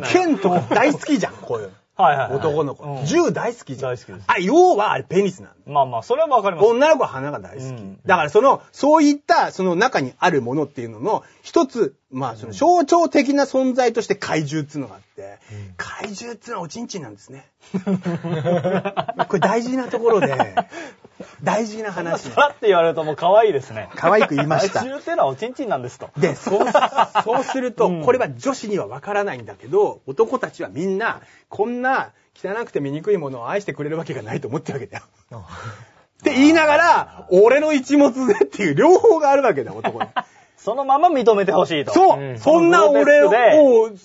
[0.11, 1.71] 剣とか大好きじゃん、こういう。
[2.03, 2.37] はいはいはい。
[2.37, 2.85] 男の子。
[2.85, 3.91] うん銃大好きじゃん。
[3.91, 5.73] 大好きですあれ、要はあれペニスなの。
[5.73, 6.67] まあまあ、それはわかります。
[6.67, 7.65] 女の子は花が大好き。
[7.65, 15.39] うんだからその、そういった、その中にあるものっていうのの、一つ、まあその象徴的な存在として怪獣っていうのがあって、
[15.77, 17.45] 怪獣っていうのはおちんちんなんですね。
[17.73, 20.55] これ大事なところで、
[21.43, 22.29] 大事な話。
[22.29, 23.89] さらって言われるともう可愛いですね。
[23.95, 26.09] 可愛く言いました怪獣ってのはおちんちんなんですと。
[26.17, 26.67] で、そう、
[27.23, 35.03] そうすると、うんこれは女子にはわからないんだけど、男たちはみんな、こんな汚くて醜いものを愛してくれるわけがないと思ってるわけだよ。
[36.19, 40.09] って言いながら、俺の一物でっていう両方があるわけだよ、男に。
[40.57, 41.93] そのまま認めてほしいと。
[41.93, 43.31] そう、うんそんな俺を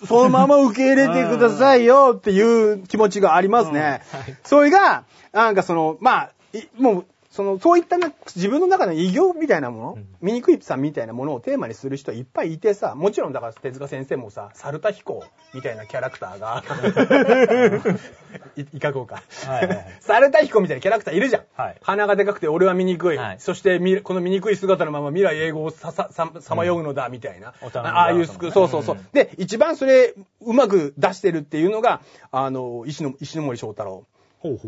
[0.06, 4.02] そのまま受け入れてくださいよっていう気持ちがありますね。
[4.44, 6.32] それが、なんかその、まあ、い
[6.76, 16.62] もう、その、そういったな自分の中の異形みたいなもの、醜いさんみたいなものをテーマにする人はいっぱいいてさ、もちろんだから手塚先生もさ、猿田彦みたいなキャラクターが、
[18.54, 19.24] い、いかごうか。
[19.46, 21.42] はいはいはい猿田彦みたいなキャラクターいるじゃん。
[21.56, 23.18] はい鼻がでかくて俺は醜い。
[23.18, 27.52] はいそしてみこの醜い姿のまま未来英語をささささまようのだ、みたいな。
[27.62, 28.98] お頼みだああいうスク、そうそうそう。
[29.12, 34.06] で、一番それ、うまく出してるっていうのが、あの、石の石ノ森章太郎。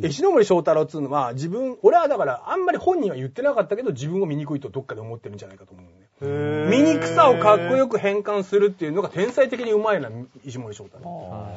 [0.02, 5.90] 石ノ森章太郎っつうのは、自分、俺はだから、あんまり本人は言ってなかったけど、自分を醜いとどっかで思ってるんじゃないかと思うね。
[6.22, 10.10] へー醜さをかっこよく変換するっていうのが天才的にうまいな、
[10.44, 11.52] 石森章太郎。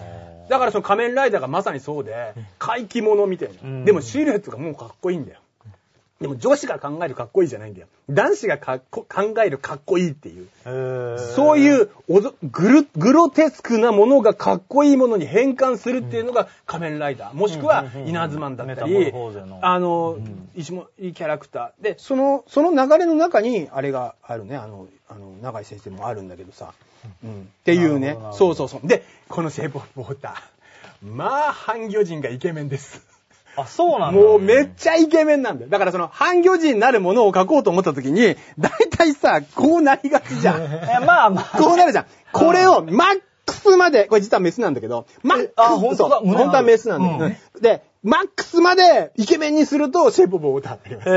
[0.49, 3.69] だからその仮面ライダーがまさにそうで、怪奇者みたいな。
[3.69, 5.39] んでもシルエットがもうかっこいいんだよ。
[6.21, 7.87] でも女子が考えるかっこいいじゃないんだよ。
[8.09, 10.49] 男子がかっこ考えるかっこいいっていう。
[11.35, 11.89] そういう
[12.43, 17.33] グルグロテスクなものがかっこいいものに変換するっていうのが仮面ライダー。
[17.33, 19.13] もしくは稲妻だったり
[19.61, 20.17] あの、
[20.55, 21.83] 石もいいキャラクター。
[21.83, 26.73] で、その、その流れの中に、あれがあるね、あの、あの、長井先生もあるんだけどさ。
[27.23, 27.41] うん。
[27.41, 28.87] っていうねそうそうそう。
[28.87, 31.13] で、このシェイプオブウォーター。
[31.13, 33.08] まあ、半魚人がイケメンです。
[33.55, 34.19] あ、そうなんだ。
[34.19, 35.69] もうめっちゃイケメンなんだよ。
[35.69, 40.63] だからその半魚人になるものを書こうと思った時に、大体さ、こうなりがちじゃん。
[40.65, 41.57] いやまあまあ。
[41.57, 42.05] こうなるじゃん。
[42.31, 51.09] これをマックスまで、これ実はメスなんだけど、マックス、あ本当だ本当はメスなんだよ、で、マックスまでイケメンにすると、シェイプオブウォーターになります。
[51.09, 51.11] へ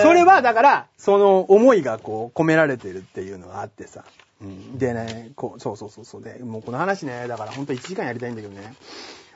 [0.00, 4.04] ーそれはだから、その思いがこう込められてるっていうのがあってさ。
[4.42, 6.22] うん、でね、こう、そうそうそうそう。
[6.22, 8.74] で、もうこの話ね、だから本当1時間やりたいんだけどね。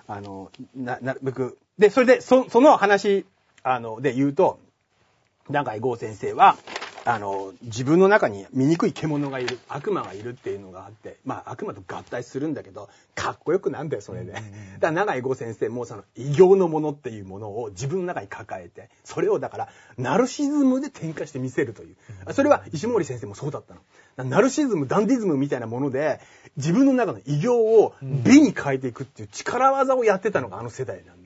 [0.09, 1.59] あの、な、なるべく。
[1.79, 3.27] で、それで、そ、その話、
[3.63, 4.59] あの、で言うと、
[5.49, 6.57] 長井剛先生は、
[7.09, 14.33] あの、自分の中に醜い獣がいる、悪魔がいるっていうのがあって、まあ悪魔と合体するんだけど、かっこよくなんだよ、それで。
[14.33, 14.43] だか
[14.81, 21.97] ら長井剛先生もその異形のものっていうものを自分の中に抱えて、それをだから、ナルシズムで転化して見せるという。
[22.33, 24.29] それは石森先生もそうだったの。
[24.29, 26.19] ナルシズム、ダンディズムみたいなもので、
[26.57, 31.26] 自分の中の異形を美に変えていくっていう力技をやってたのがあの世代なんだ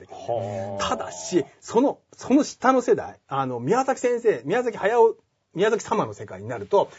[0.79, 5.17] ただし、その、その下の世代、あの、宮崎先生、宮崎駿、
[5.53, 6.89] 宮崎様の世界になると、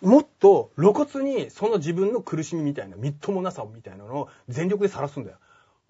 [0.00, 5.38] もっと露骨にその自分の苦しみみたいな、みっともなさみたいなのを全力で晒すんだよ。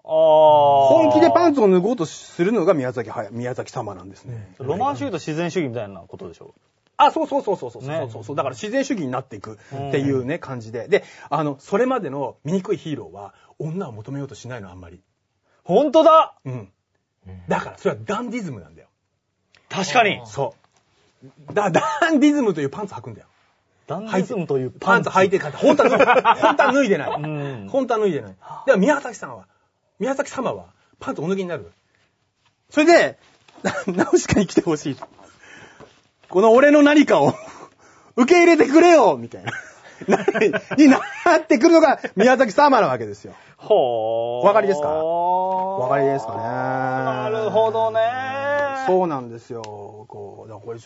[0.03, 0.87] ああ。
[0.89, 4.55] 本気でパンツを脱ごうとするのが宮崎駿、宮崎様なんですね。
[4.57, 6.55] ロマン主義と自然主義みたいなことでしょ？
[6.97, 10.87] あ、そうそうそうそうそう、ねそうそうだから自然主義になっていくっていうね、感じで。
[10.87, 15.01] で、あの、それまでの醜いヒーローは女を求めようとしないの、あんまり。
[15.69, 16.69] 本当だうん。
[17.47, 18.87] だから、それはダンディズムなんだよ。
[19.69, 20.55] 確かにそ
[21.51, 21.53] う。
[21.53, 23.27] だ、ダンディズムというパンツ履くんだよ。
[23.85, 27.21] ダンディズムというパンツ履いて帰って、本当は は脱いでない。
[27.21, 27.27] う
[27.65, 28.35] ん本当は脱いでない。
[28.65, 29.45] でも宮崎さんは、
[29.99, 30.65] 宮崎様は、
[30.99, 31.71] パンツお脱ぎになる？
[32.71, 33.19] それで、
[33.61, 33.73] な
[34.05, 35.07] ナウシカに来てほしいと。
[36.29, 37.35] この俺の何かを
[38.15, 39.51] 受け入れてくれよみたいな。
[39.51, 39.57] な
[40.77, 40.97] にな
[41.37, 43.33] ってくるのが宮崎様なわけですよ。
[43.57, 44.41] ほー。
[44.41, 44.87] お分かりですか？
[45.03, 47.99] お分かりですかねなるほどね。
[48.87, 49.61] そうなんですよ。
[49.61, 50.79] こう、だこれ、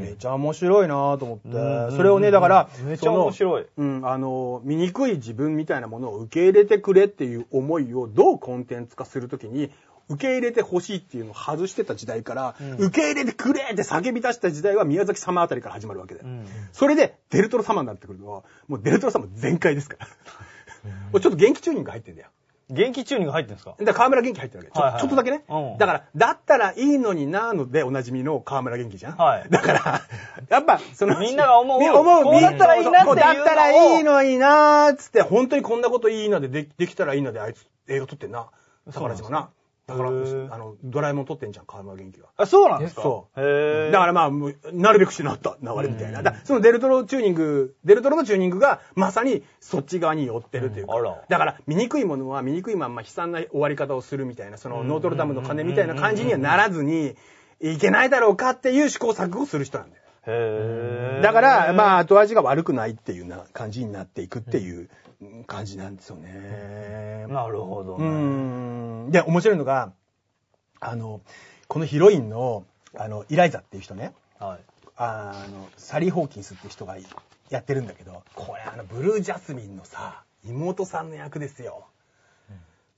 [0.00, 1.96] めっちゃ面白いなと思ってうん。
[1.96, 9.70] それをね、だから、めっちゃ面白いうん、あの、醜い自分みたいなものを受け入れてくれっていう思いをどうコンテンツ化するときに、
[10.08, 16.26] 受け入れてほしいっていうのを外してた時代から、受け入れてくれって叫び出した時代は宮崎様あたりから始まるわけだよ。
[16.26, 20.06] うんそれで、デルトロ様になってくるのは、もうデルトロ様全開ですから。
[20.06, 20.12] も
[21.14, 22.28] うちょっと元気チューニング入ってんだよ。
[22.68, 23.70] 元気チューニング入ってるんですか？
[23.70, 24.70] だから川村元気入ってるわけ。
[24.72, 25.44] ちょ,、はいはいちょっとだけね。
[25.48, 29.16] うんだから、だったらいいのになーのでおなじみの川村元気じゃん。
[29.16, 30.00] はいだから、
[30.50, 38.46] やっぱ、その、みんなが思うみ思う、こうだったらいいなってだったらいいのになーっつって、本当にこんなこといいなででできたらいいなであいつ映画撮ってんな。
[38.92, 39.50] 宝島な。
[39.86, 42.26] だから、あの、ドラえもん撮ってんじゃん、川村元気が。
[42.36, 43.02] あ、そうなんですか？
[43.02, 43.90] そうへー。
[43.92, 44.30] だからまあ、
[44.72, 46.22] なるべくしてなった、流れみたいな。
[46.24, 50.94] だそのデルトロチューニング、デルトロのチューニングがまさにそっち側に寄ってるというか。
[50.94, 57.14] うんあらだから、醜いものは醜いまんま悲惨な終わり方をするみたいな、そのノートルダムの鐘みたいな感じにはならずに、
[57.60, 60.02] いけないだろうかっていう試行錯誤をする人なんだよ。
[60.26, 61.22] へー。
[61.22, 64.90] だから、まあ、後味が悪くないっていうな感じになっていくっていう
[65.46, 67.26] 感じなんですよね。
[67.28, 68.08] なるほどうね。
[69.08, 69.10] ん。
[69.10, 69.92] で、面白いのが、
[70.80, 71.20] あの、
[71.68, 74.60] このヒロインの、あの、イライザっていう人ね、はい。
[74.96, 76.96] あの、サリー・ホーキンスっていう人が
[77.50, 81.86] やってるんだけど、これあの、ブルージャスミンのさ、妹さんの役ですよ。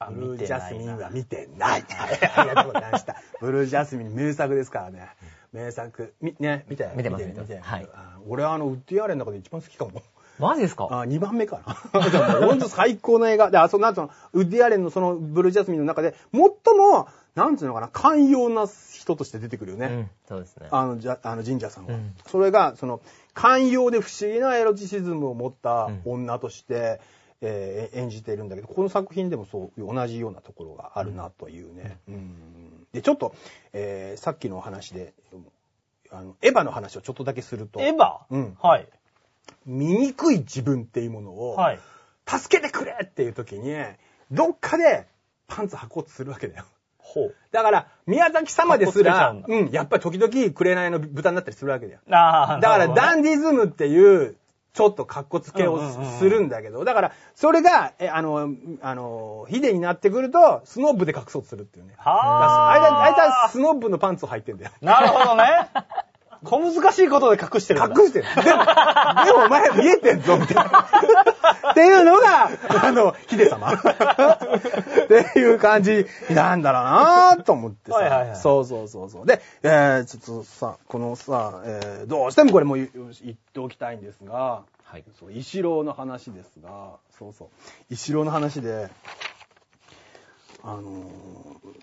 [0.01, 1.83] あブルージャスミンは見見てない。
[1.83, 3.17] は いありがとうございました。
[3.41, 5.09] ブルージャスミン名作ですからね。
[5.53, 6.15] 名作。
[6.21, 10.03] み、ね、見て見てます見見てます見はいあ俺はあの、ウッディアレンの中で一番好きかも。
[10.39, 10.89] マジですか？
[10.91, 11.61] あ、2番目か
[11.93, 12.01] な。
[12.11, 13.51] でも本当最高の映画。
[13.51, 16.43] で、あ、その後の、ウッディアレンのそのブルージャスミンの中で、最
[16.77, 19.87] も、なんつうのかな、寛容な人として出てくるよね。
[19.87, 20.11] うん。
[20.29, 20.69] そうですね。
[20.71, 21.95] あの、じゃ、あの神社さんは。
[21.95, 23.01] うんそれが、その、
[23.35, 27.01] 寛容で不思議なエロチシズムを持った女として、
[27.41, 31.99] えー演じているんだけど、この作品でもそう、同じようなところがあるなというね。
[32.09, 33.33] うんで、ちょっと、
[33.73, 35.15] えーさっきのお話で、
[36.11, 38.19] あの、エヴァの話をちょっとだけすると、エヴァ？
[38.31, 38.89] うんはい。
[39.69, 41.81] 醜い自分っていうものを、はい。
[42.27, 43.75] 助けてくれっていう時に、
[44.31, 45.07] どっかで
[45.47, 46.65] パンツ履こうとするわけだよ。
[46.99, 47.35] ほう。
[47.53, 52.01] だから、宮崎様ですら、うん、やっぱり時々紅の豚になったりするわけだよ。
[52.11, 54.37] ああ、だから、ダンディズムっていう、
[54.75, 55.81] ちょっと格好つけを
[56.19, 61.95] するんだけど、だから、それが、え、あの、あの、ヒデになってくると、スノッブで隠そうとするっていうね。
[61.97, 63.03] はあ。
[63.03, 64.71] あいつはスノッブのパンツを履いてんだよ。
[64.83, 65.71] なるほどね。
[66.45, 68.01] 小難しいことで隠してるんだ。
[68.01, 68.25] 隠してる。
[68.25, 70.89] でも、でもお前見えてんぞ、みたいな。
[71.71, 72.51] っていうのが、
[72.85, 73.73] あの、ヒデ様。
[73.73, 73.79] っ
[75.09, 77.99] ていう感じなんだろうなと思ってさ。
[77.99, 79.27] はいはいはいそうそうそうそう。
[79.27, 85.05] で、えー、ちょっとさ、このさ、えー、どうしてもこれも言言っておきたいんですが、はい。
[85.19, 87.49] そう、石郎の話ですが、そうそう。
[87.91, 88.89] 石郎の話で、
[90.63, 91.79] あのー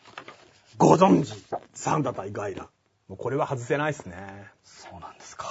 [0.77, 1.33] ご存知、
[1.73, 2.67] サンダ対ガイラ。
[3.07, 4.17] もうこれは外せないですね。
[4.63, 5.45] そうなんですか。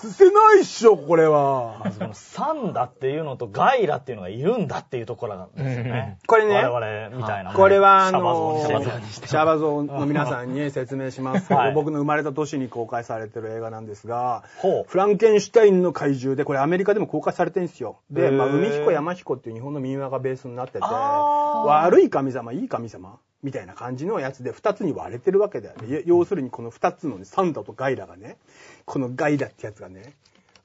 [0.00, 1.80] 外せないっしょ、これは。
[1.84, 6.18] まずこのサンダっていうのとガイラっていうのがいるんだっていうところなんですよね。
[6.26, 7.52] これね我々みたいな。
[7.52, 14.44] これは、あシャバ像のー、シャバ像の皆さんに説明しますけど、はい僕の生まれた年に公開されてる映画なんですが、
[14.86, 17.98] フランケンシュタインの怪獣で、これアメリカでも公開されてるんですよ。
[18.10, 26.02] で、まあ、海彦山彦っていう日本の民話がベースになってて、悪い神様、いい神様みたいな感じのやつで二つに割れてるわけだよね。
[26.06, 28.36] 要要するにこの二つのね、サンダとガイラがね、
[28.84, 30.14] このガイラってやつがね、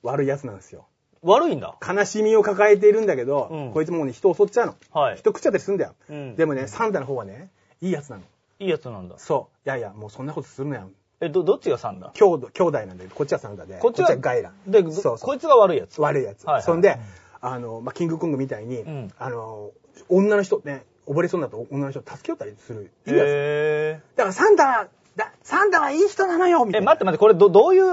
[0.04, 0.86] 悪いやつなんですよ。
[1.24, 1.76] 悪いんだ。
[1.86, 4.76] 悲しみを抱えているんだけど、うんこいつもうね、人を襲っちゃうの。
[4.92, 5.18] はい。
[5.18, 5.96] 人食っちゃったりするんだよ。
[6.10, 7.50] うんでもね、サンダの方はね、
[7.82, 8.24] いいやつなの。
[8.60, 9.18] いいやつなんだ。
[9.18, 9.68] そう。
[9.68, 10.90] いやいや、もうそんなことするなよ。
[11.20, 14.52] え、ど、どっちがサンダ兄弟兄弟なんだけど、こっちはサンダで、こっちはガイラ。
[14.68, 16.00] で、どそうそうこいつが悪いやつ。
[16.00, 16.46] 悪いやつ。
[16.46, 17.00] はいはいそんで、
[17.42, 19.72] あの、まあ、キングコングみたいに、うんあの、
[20.10, 22.92] 女の人ね、溺れそうになった女の人を助けよったりする。
[23.08, 23.26] いいやつ。
[23.28, 26.70] へだからサンダだ、サンダはいい人なのよみー。
[26.70, 26.86] え、たいな。
[26.86, 27.86] 待って待って、これど、どういう、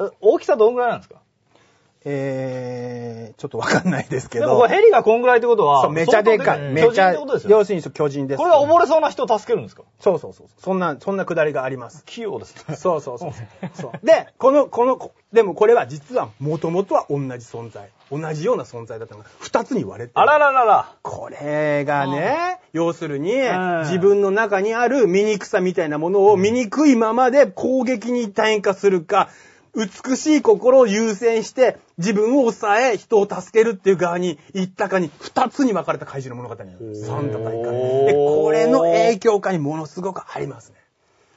[0.00, 1.20] え大きさどんぐらいなんですか？
[2.06, 4.46] えー、ちょっとわかんないですけど。
[4.46, 6.60] でもこれヘリがこんぐらいってことは、そう、めちゃでかい。
[6.60, 7.58] めちゃ、巨人ってことですよ。
[7.58, 8.38] 要するにそう巨人です。
[8.38, 9.82] これは溺れそうな人を助けるんですか？
[10.00, 10.46] そうそうそう。
[10.58, 12.04] そんな、そんなくだりがあります。
[12.04, 12.76] 器用ですね。
[12.76, 13.32] そうそうそう。
[13.74, 17.88] そうで、この、この、こでもこれは実は元々は同じ存在。
[18.12, 20.20] 同じような存在だったのが二つに割れてる。
[20.20, 20.92] あらららら。
[21.02, 29.30] これがね、要するに、ん自分の中にある醜さみたいなものを醜いままで攻撃に転化するか、
[29.74, 36.94] 美しい心を優先して、自分を抑え、人を助けるっていう側に行ったかに、二つに分かれた怪獣の物語なの。
[36.94, 40.76] サンタ対カで、これの影響下にものすごくありますね。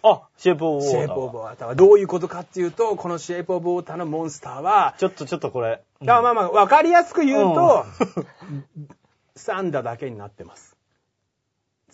[0.04, 0.91] あ、シェイプオブウォーター。
[0.91, 5.82] シェイプオブウォーターはどういうことかっていうと、このシェイプオブウォーターのモンスターは、ちょっとちょっとこれ。
[6.02, 7.86] だからまあまあ、わかりやすく言うと、
[9.36, 10.76] サンダだけになってます。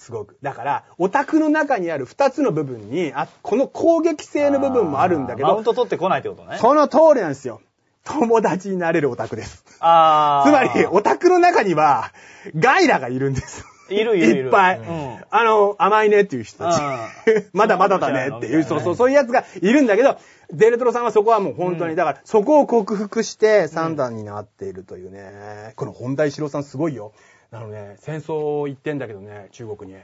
[0.04, 0.38] すごく。
[0.42, 6.58] だから、オタクの中にある二つの部分に、あ、この攻撃性の部分もあるんだけど、マウント取ってこないってことね。
[6.60, 7.62] その通りなんですよ。
[8.04, 9.64] 友達になれるオタクです。
[9.80, 12.12] あーつまり、オタクの中には、
[12.56, 13.66] ガイラがいるんです。
[13.90, 14.80] いるいるいるっぱい。
[14.80, 17.50] うんあの、甘いねっていう人たちう。
[17.54, 20.18] まだまだだねっていう、そそううそう、そういうやつがいるんだけど、
[20.52, 25.74] デルトロさんはそこはもう本当に、だから、そこを克服して三段になっているというね。
[25.76, 27.14] この本田一郎さんすごいよ。
[27.54, 29.98] あのね、戦争行ってんだけどね、中国に。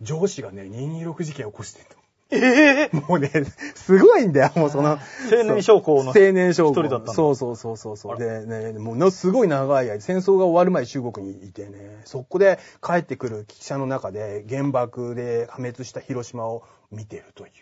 [0.00, 1.88] 上司がね、226事件起こしてんの。
[2.30, 2.96] ええ？
[3.08, 3.30] もうね、
[3.74, 4.90] すごいんだよ、もうその。
[4.90, 6.70] 青年将校の青年将校。
[6.72, 8.18] 一人だったそうそうそうそうそう。
[8.18, 17.58] でね、ものすごい長い間、戦争が終わる前中国にいてね、そこで帰ってくる汽車の中で原爆で破滅した広島を見てるというね。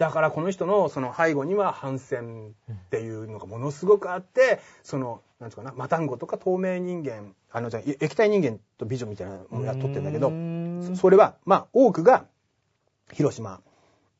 [0.00, 10.30] だからこの人のその背後には反戦っていうのがものすごくあって、その、なんつうかな、マタンゴとか透明人間、あの、じゃあ液体人間と美女みたいなものやっとってんだけど
[10.94, 12.26] そそれは、まあ、多くが、
[13.12, 13.60] 広島、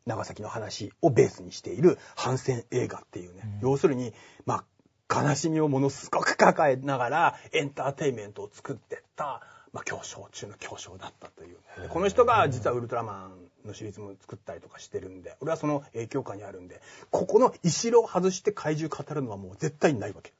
[0.05, 4.13] 長崎の話をベースにしている反戦映画っていうね、要するに、
[4.45, 4.65] ま
[5.09, 11.57] あ、悲しみをものすごく抱えながらエンターテインメントを作ってった、まあ、巨匠中の巨匠だったという、
[11.89, 13.31] この人が実はウルトラマ
[13.65, 20.33] ンのシリーズも作ったりとかしてるんで、俺はその影響下にあるんで、ここの石炉を外して怪獣語るのはもう絶対にないわけ。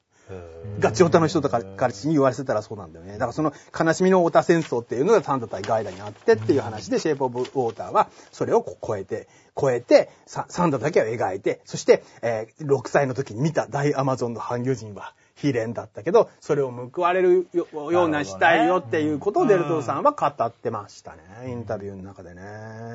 [0.79, 3.13] ガチオタの人とかからに言わせたらそうなんだよね。
[3.13, 9.27] だからその悲しみのオタ戦争っていうのがサンダ対ガイダにあってっていう話で、シェイプオブウォーターはそれを超えて、
[9.59, 21.51] 超えて、ササンダだけを描いて、そして、えー6歳の時に見た大アマゾンの半魚人は、非連だったけど、それを報われるよようなしたいよっていうことをデルトロさんは語ってましたね。
[21.51, 22.41] インタビューの中でね。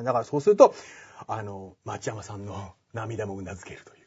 [0.02, 0.74] だからそうすると、
[1.28, 4.01] あの、町山さんの涙もうなずけるという。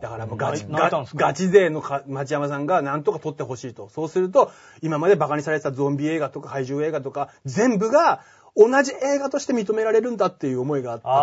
[0.00, 3.88] だからもうガチ、ガチ勢のか町山さんがなんとか撮ってほしいと。
[3.90, 4.50] そうすると、
[4.80, 8.22] 今まで馬鹿にされてたゾンビ映画とか怪獣映画とか、全部が
[8.56, 11.16] 同じ映画として認められるんだっていう思いがあったから。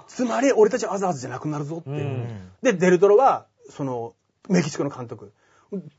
[0.00, 1.96] あつまり俺たちはアザーズじゃなくなるぞっていう。
[1.96, 4.14] うんで、デルトロは、その、
[4.48, 5.32] メキシコの監督。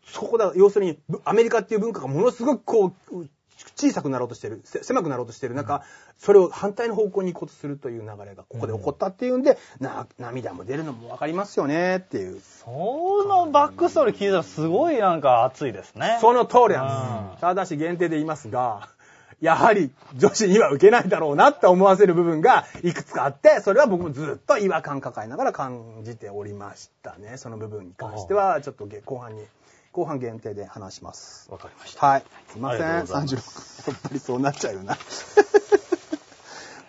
[0.05, 3.29] そこだ、要するに、ぶアメリカっていう文化がものすごくこう、う
[3.75, 5.83] 小さくなろうとしてる、せ狭くなろうとしてる中、
[6.17, 12.37] それを反対の方向に行こうとするという流れがここで起こったっていうんで、な涙も出るのもわかりますよねっていう。
[12.37, 16.17] ーそのバックストーリー聞いたらすごいなんか熱いですね。
[16.21, 17.41] その通りなんです。
[17.41, 18.89] ただし限定で言いますが、
[19.41, 27.37] やはり女子には受けないだろうなって思わせる部分がいくつかあって、それは僕もずっと違和感抱えながら感じておりましたね。
[27.37, 29.43] その部分に関しては、ちょっとげ後半に、
[29.97, 31.51] 後半限定で話します。
[31.51, 32.05] わかりました。
[32.05, 32.23] はい。
[32.49, 32.85] すいません。
[32.85, 33.91] ありがとうござい36。
[33.91, 34.95] やっぱりそうなっちゃうよな。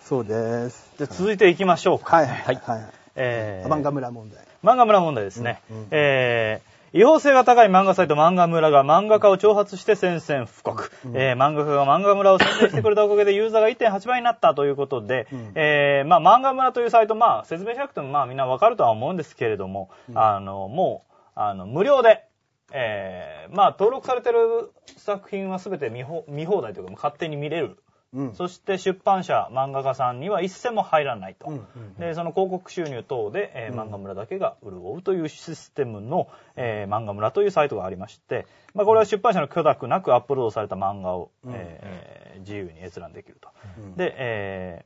[0.04, 0.92] そうです。
[0.98, 2.16] じゃあ続いていきましょうか。
[2.16, 2.26] はい。
[2.26, 2.56] はい。
[2.56, 2.88] はい。
[3.16, 4.44] えー漫画村問題。
[4.62, 5.62] 漫画村問題ですね。
[5.70, 21.08] うんうんえー違法性が高い漫画サイト漫画村が漫画家を挑発して宣戦布告、えー漫画家が漫画村を宣伝してくれたおかげでユーザーが1.8倍になったということで、んえーまあ、漫画村というサイト、まあ、説明しなくてもまあみんなわかるとは思うんですけれども、あのもう
[21.40, 22.24] あの無料で、
[22.72, 27.78] えーまあ、登録されてる作品は全て見放題というか勝手に見れる。
[28.14, 28.34] うん。
[28.34, 31.48] そして出版社、漫画家さんには一銭も入らないと。
[31.50, 43.48] うんうんで、その広告収入等で、えー漫画村だけが潤うというシステムの、えー漫画村というサイトがありまして、まあ、これは出版社の許諾なくアップロードされた漫画を、えー自由に閲覧できると。
[43.78, 44.84] うんで、え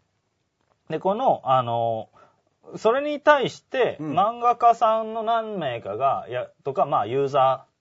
[0.89, 2.09] ーで、この、あの、
[2.77, 7.72] それに対して、うん漫画家さんの何名かが、や、とか、まあ、ユーザー、うん。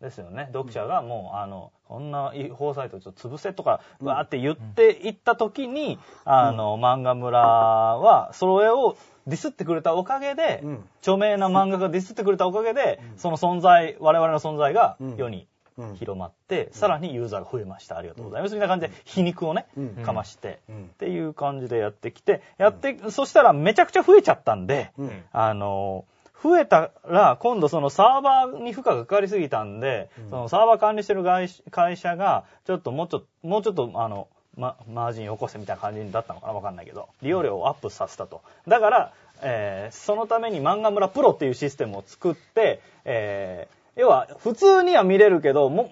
[0.00, 0.48] ですよね。
[0.52, 8.96] 読者がもう、あの、こんな違法サイトちょっと潰せとか、わーって言っていった時に、あの、漫画村は、それを
[9.26, 10.88] ディスってくれたおかげで、うん。
[11.00, 15.16] 著名な漫画がディスってくれたおかげで、その存在、我々の存在がうん。
[15.16, 15.46] 世に
[15.76, 15.94] うん。
[15.94, 17.96] 広まって、さらにユーザーが増えました。
[17.96, 18.54] ありがとうございます。
[18.54, 19.88] みたいな感じで、皮肉をね、うん。
[20.02, 20.84] かまして、うん。
[20.86, 25.24] っていう感じでやってきて、やって、そしたらめちゃくちゃ増えちゃったんで、うん。
[25.32, 26.04] あの、
[26.42, 36.52] 増えたら、今度そのサーバーに負荷がかかりすぎたんで、そのサーバー管理してる会会社が、ちょっともうちょっと、もうちょっと、あの、ま、マージンを起こせみたいな感じだったのかな？
[36.52, 38.42] わかんないけど、利用料をアップさせたと。
[38.66, 39.12] だから、
[39.42, 45.90] えーそのために漫画村プロっていうシステムを作って、えー要は、普通には見れるけど、も、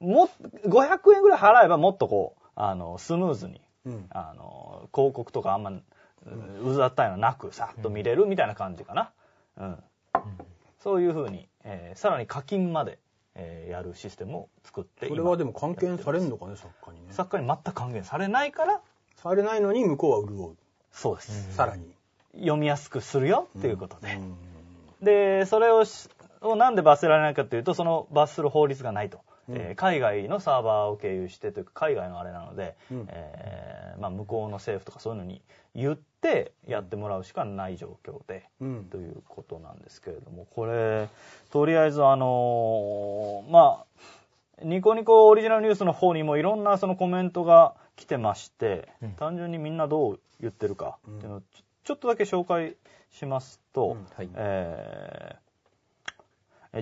[0.00, 0.30] も、
[0.66, 5.80] 500円ぐらい払えばもっとこう、あの、スムーズに、うんあの、広告とかあんま、う
[6.62, 9.02] うざったいのなくさっと見れるみたいな感じかな。
[9.02, 9.08] うん。
[10.80, 12.98] そういうふうに、えーさらに課金まで、
[13.34, 17.12] えーやるシステムを作って、それはでも関係されるのかね、作家にね。
[17.12, 18.80] 作家に全く還元されないから、
[19.16, 20.56] されないのに向こうは潤う。
[20.92, 21.54] そうです。
[21.54, 21.94] さらに。
[22.34, 24.14] 読みやすくするよっていうことで。
[24.14, 24.36] うん
[25.04, 26.08] で、それをし
[26.40, 29.20] をなんで罰せられないかというと、その罰する法律がないと。
[29.48, 33.06] えー海外のサーバーを経由してというか、海外のあれなので、うん。
[33.08, 35.42] えーまあ、向こうの政府とかそういうのに
[35.74, 38.84] 言ってやってもらうしかない状況で、うん。
[38.86, 41.08] ということなんですけれども、これ、
[41.50, 51.42] とりあえずあのーまあ、ニコニコオリジナルニュースの方にもいろんなそのコメントが来てまして、単純にみんなどう言ってるかっていうのを
[51.84, 52.76] ちょっとだけ紹介
[53.12, 54.06] しますと、うん。
[54.16, 54.28] はい。
[54.34, 55.43] えー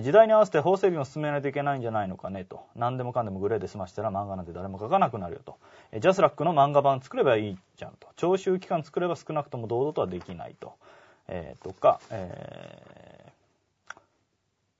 [0.01, 2.63] 時代に合わせて法整備も進めないといけないんじゃないのかねと。
[2.75, 5.57] 何でもかんでもグレーで済ましたら漫画なんて誰も描かなくなるよと。
[5.99, 8.07] ジャスラックの漫画版作ればいいじゃんと。
[8.15, 10.73] 徴収期間作れば少なくとも堂々とはできないと。
[11.27, 13.99] えーとか、えー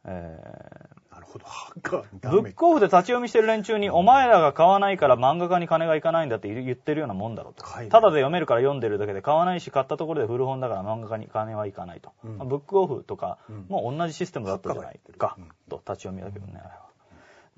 [0.06, 2.06] えーるほど。
[2.22, 7.66] ブックオフで立ち読みしてる連中に、お前らが買わないから漫画家に金がいかないんだって言ってるようなもんだろうと。
[7.66, 12.12] はいただで読めるから読んでるだけで買わないし、買ったところで古本だから漫画家に金はいかないと。
[12.24, 16.94] うんまあブックオフとかうんも同じシステムだったじゃないかうん、と立ち読みだけどね、あれは。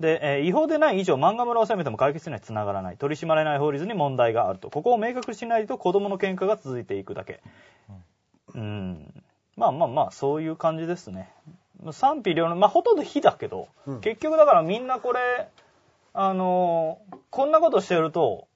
[0.00, 2.96] で、えー違法でない以上、漫画村を攻めても解決にはつながらない。
[2.96, 4.70] 取り締まれない法律に問題があると。
[4.70, 7.40] ここを明確にしないと子供の喧嘩が続いていくだけ。
[8.54, 9.24] うん。
[9.56, 11.32] まあまあまあ、そういう感じですね。
[11.92, 15.48] 賛否両論、まあほとんど非だけど、うん結局だからみんなこれ、
[16.12, 18.48] あのーこんなことしてると、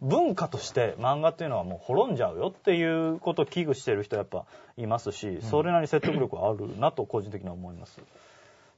[0.00, 4.46] 文化として漫画っていうのはもう滅んじゃうよっていうことを危惧してる人やっぱ
[4.76, 8.00] いますし、それなりに説得力はあるなと個人的には思います。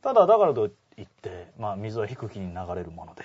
[0.03, 3.25] ただだからといって、まあ水は低きに流れるもので、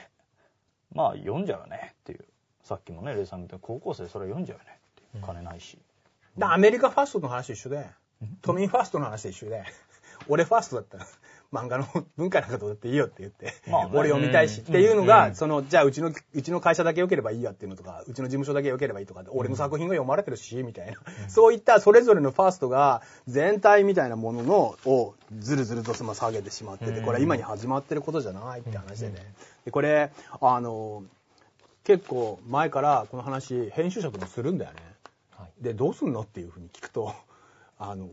[0.93, 2.25] まあ読んじゃうよねっていう。
[2.63, 4.71] さっきもね、レイさんみたいに高校生それは読んじゃうよね
[5.09, 5.23] っていう。
[5.23, 5.77] 金ないし。
[6.37, 7.85] だアメリカファーストの話一緒で、
[8.41, 9.63] 都民ファーストの話と一緒で、
[10.27, 10.97] 俺ファーストだった。
[10.97, 11.07] ら、
[11.53, 13.91] 漫画の文化なんかどうだっていいよって言って、まあね。
[13.93, 14.61] 俺読みたいし。
[14.61, 20.93] っていうのが、その、じゃあうちの、うちの会社だけ良ければいいやっていうのとか、うちの事務所だけ良ければいいとか、俺の作品が読まれてるし、みたいな。
[21.29, 29.33] そういったそれぞれのファーストが全体みたいなものの、をずるずるとまあ下げてしまってて、これは今に始まってることじゃないって話でね。
[29.63, 30.11] で、これ、
[30.41, 31.03] あの、
[31.83, 34.79] 結構前からこの話、編集者ともするんだよね。
[35.61, 37.13] で、どうすんのっていうふうに聞くと、
[37.77, 38.09] あの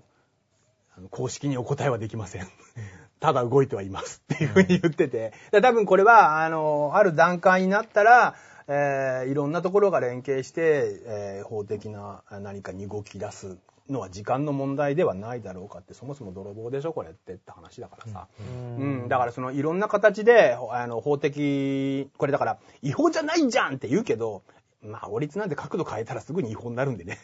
[1.11, 2.49] 公式にお答えはできません。
[3.20, 5.32] ただ動いてはいますっていうふうに言ってて。
[5.53, 8.34] で多分これは、あの、ある段階になったら、
[8.68, 18.28] えーいろんなところが連携して、えー法的な何かに動き出すのは時間の問題ではないだろうかって、そもそも泥棒でしょこれってって話だからさ。
[18.40, 24.43] うん、だからそのいろんな形で、あの、法的、これだから違法じゃないじゃんって言うけど、
[24.82, 27.18] まあ法律なんて角度変えたらすぐに違法になるんでね。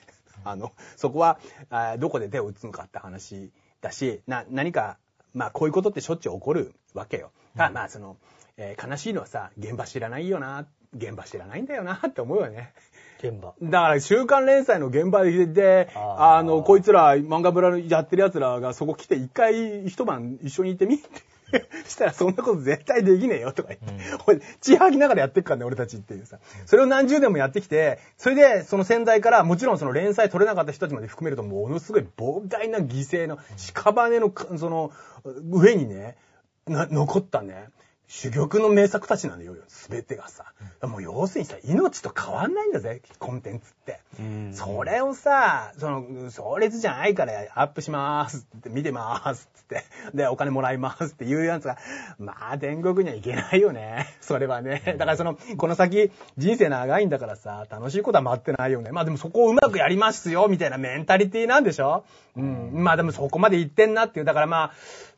[0.50, 1.38] あの、そこは、
[1.98, 4.98] どこで手を打つのかって話だし、な、何か、
[5.34, 7.30] まあこういうことってしょっちゅう起こるわけよ。
[7.56, 8.16] ただまあその、
[8.56, 12.72] えー悲しいのはさ、現場知らないよな、現場知らないんだよなって思うよね。
[13.18, 13.54] 現場。
[13.62, 21.04] だから、週刊連載の現場で、あーあの、こいつら、漫画ブラやってる奴らがそこ来て一回一晩一緒にいてみって。
[21.86, 24.16] したらそんなこと絶対できねえよとか言って。
[24.18, 26.38] ほい血吐きながらやってっからね、俺たちっていうさ。
[26.66, 33.38] それを何十年もやってきて、それでその潜在から、もちろんその連載取れなかった人たちまで含めると、ものすごい膨大な犠牲の、
[33.74, 34.92] 屍の、その、
[35.50, 36.16] 上にね、
[36.66, 37.68] な、残ったね、
[38.08, 40.46] 珠玉の名作たちなんだよ、すべてがさ。
[40.82, 44.00] もう要するにさ、命と変わんないんだぜ、コンテンツって。
[44.52, 49.84] それをさ、その、壮烈じゃないからアップしますって、見てますって、
[50.14, 51.76] で、お金もらいますっていうやつが、
[52.18, 54.06] まあ、天国には行けないよね。
[54.22, 54.82] それはね。
[54.86, 58.90] だからその、この先、人生長いんだからさ、楽しいことは待ってないよね。
[58.90, 62.04] まあでもそこをうまくやりますよ、みたいなメンタリティなんでしょ？
[62.36, 62.70] うん。
[62.72, 64.24] まあでもそこまで行ってんなっていう。
[64.24, 64.72] だからまあ、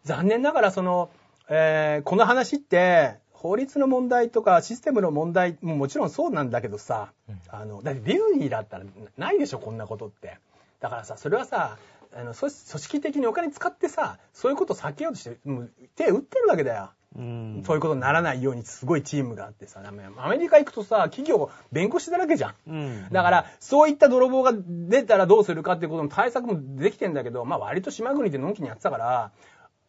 [0.05, 1.11] 残念ながらその、
[1.53, 7.13] えーこの話って、法律の問題とかシステムの問題ももちろんそうなんだけどさ、
[7.49, 8.85] あの、だってディズニーだったら
[9.17, 10.39] ないでしょ、こんなことって。
[10.81, 11.77] だからさ、それはさ、
[12.15, 16.91] あの、組組織的にお金使ってさ、そういうことを避けようとして、もう手打ってるわけだよ。
[17.17, 17.63] うん。
[17.67, 22.55] そういうことにならないようにすごいチームがあってさ、アメリカ行くとさ、企業弁護士だらけじゃん。
[22.69, 23.09] うん。
[23.11, 29.33] だから、そういった泥棒が出たらどうするかっていうことの対策もできてんだけど、まあ割と島国でのんきにやってたから、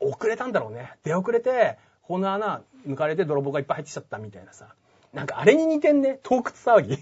[0.02, 0.94] 遅れたんだろうね。
[1.04, 4.68] 出遅れて、この穴抜かれて泥棒がいっぱい入ってきちゃったみたいなさ。
[5.14, 6.98] なんかあれに似てんね、洞窟騒ぎ。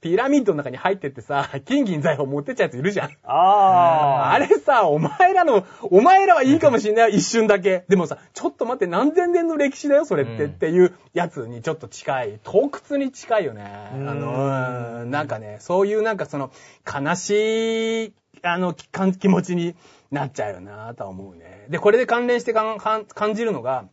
[0.00, 3.10] ピラミッドの中に入ってってさ、金銀財宝持ってっちゃうやついるじゃん。
[3.24, 7.84] ああれさ、お前らの、お前らはいいかもしんないよ、一瞬だけ。
[7.88, 12.40] でもさ、ちょっと待って、何千年の歴史だよ、それって、うんっていうやつにちょっと近い。
[12.44, 13.64] 洞窟に近いよね。
[13.64, 16.52] あうんの、うんなんかね、そういうなんかその、
[16.86, 18.12] 悲しい、
[18.42, 19.74] あの、気持ちに
[20.12, 21.66] なっちゃうよな、とは思うね。
[21.70, 23.86] で、これで関連して感じるのが、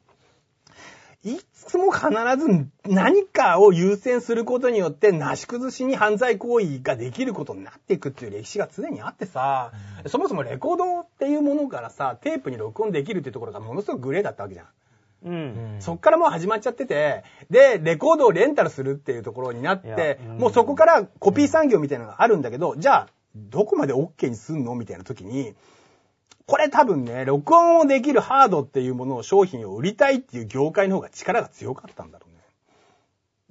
[1.24, 9.72] いつも必ず何かを優先することによって、なし崩しに犯罪行為ができることになっていくっていう歴史が常にあってさ、
[10.08, 14.68] そもそもレコードっていうものからさ、テープに録音できるっていうところがものすごくグレーだったわけじゃん。
[15.26, 15.78] うん。
[15.80, 25.54] そっからもう始まっちゃってて、で、レコードをレンタルするっていうところになってうん、もうそこからコピー産業みたいなのがあるんだけど、じゃあ、どこまで OK にすんのみたいな時に、
[26.50, 32.42] これ多分ね、録音をできるハードっていうものを商品を売りたいっていう業界の方が力が強かったんだろうね。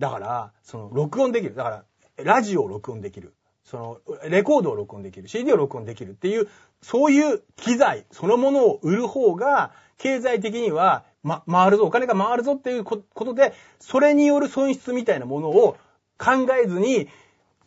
[0.00, 1.54] だから、その、録音できる。
[1.54, 1.84] だから、
[2.24, 3.34] ラジオを録音できる。
[3.62, 5.28] その、レコードを録音できる。
[5.28, 6.48] CD を録音できるっていう、
[6.82, 15.76] そういう機材そのものを売る方が、経済的には、ま、回るぞ、お金が回るぞっていうことで、それによる損失みたいなものを
[16.18, 17.06] 考えずに、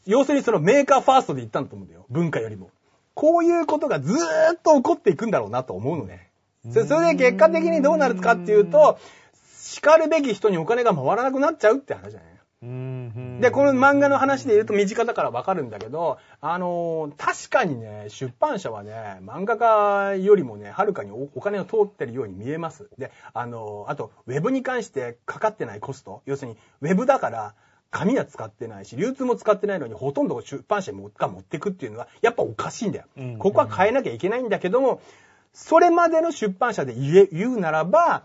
[0.05, 2.05] 要するにそのメーカーファーストで言ったんだと思うんだよ。
[2.09, 2.69] 文化よりも。
[3.13, 4.17] こういうことがずー
[4.57, 6.29] っと起こっていくんだろうなと思うのね。
[6.71, 8.99] そそれで結果的にどうなるかっていうと、
[9.57, 12.31] 然るべき人にお金が回らなくなっちゃうって話じゃない
[12.63, 13.39] うん。
[13.41, 22.87] で、この漫画の話で言うと身近だからわかるんだけど、あのー確かにね、出版社はね、漫画家よりもね、はるかにおお金を取ってるように見えます。
[22.99, 27.55] で、あのーあと、ウェブに関してかかってないコスト、要するに、ウェブだから、
[27.91, 33.05] 紙は使ってないし、流通も使ってないのに、ほとんど出版社が持ってくっていうのは、やっぱおかしいんだよ。
[33.17, 35.01] うんここは変えなきゃいけないんだけども、
[35.53, 38.23] それまでの出版社で言え、言うならば、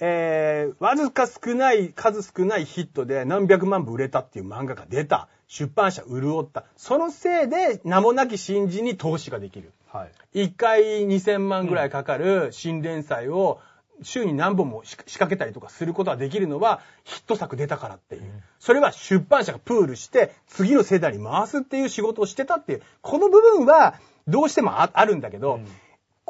[0.00, 5.28] えー、わずか少ない、数少ないヒットで何百万部売れたっていう漫画が出た。
[5.46, 6.64] 出版社潤った。
[6.76, 9.72] そのせいで名もなき新人に投資ができる。
[9.86, 10.44] はい。
[10.44, 13.60] 1回2000万ぐらいかかる新連載を
[14.02, 18.22] 週に何本もし仕掛けたりとかすることができるのはヒット作出たからっていう。
[18.58, 22.82] それは出版社がプールして次の世代に回すっていう仕事をしてたっていう。
[23.02, 23.94] この部分は
[24.26, 25.60] どうしてもああるんだけど、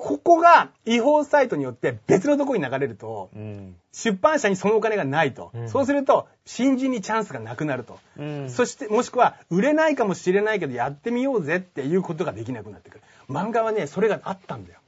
[0.00, 3.74] ここが違法サイトによって別のところに流れると、うん。
[3.92, 5.50] 出版社にそのお金がないと。
[5.52, 7.98] うんそうすると、新人にチャンスがなくなると。
[8.16, 13.02] うんそして、もしくは、売れないかもしれないけど、やってみようぜっていうことができなくなってくる。
[13.28, 14.78] 漫画はね、それがあったんだよ。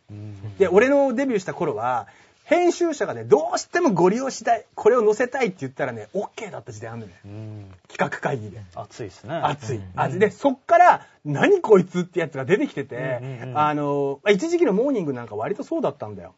[0.58, 2.06] で、俺のデビューした頃は、
[2.50, 7.20] 編集者がね、どうしてもご利用したい、これを載せたいって言ったらね、OK だった時代あるんだよね。
[7.24, 7.74] うん。
[7.86, 8.60] 企画会議で。
[8.74, 9.34] 熱いですね。
[9.36, 9.80] 熱い。
[9.94, 10.18] 熱い。
[10.18, 16.34] で、そっから、何こいつってやつが出てきてて、あの、まあ一時期のモーニングなんか割とそうだったんだよ。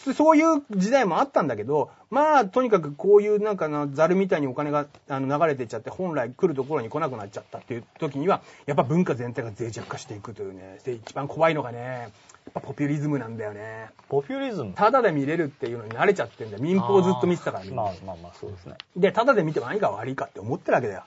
[0.00, 10.78] つそういう時代もあったんだけど、まあ、とにかくこういうなんかな、ザルみたいにお金があの流れていっちゃって、本来来るところに来なくなっちゃったっていう時には、やっぱ文化全体が脆弱化していくというね。
[10.84, 12.10] で、一番怖いのがね、
[12.52, 13.90] ぱポピュリズムなんだよね。
[14.08, 14.74] ポピュリズム？
[14.74, 16.62] ただで見れるっていうのに慣れちゃってんだよ。
[16.62, 18.74] 民放ずっと見てたからみんなまあまあまあ、そうですね。
[18.96, 21.04] で、ただで見ても何が悪いかって思ってるわけだよ。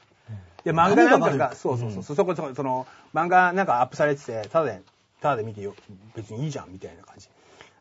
[0.64, 4.82] で、漫画なんかが、そうそうそう、そこ、そこ、その、漫画なんかアップされてて、ただで、
[5.20, 5.76] ただで見てよ、
[6.16, 7.28] 別にいいじゃん、みたいな感じ。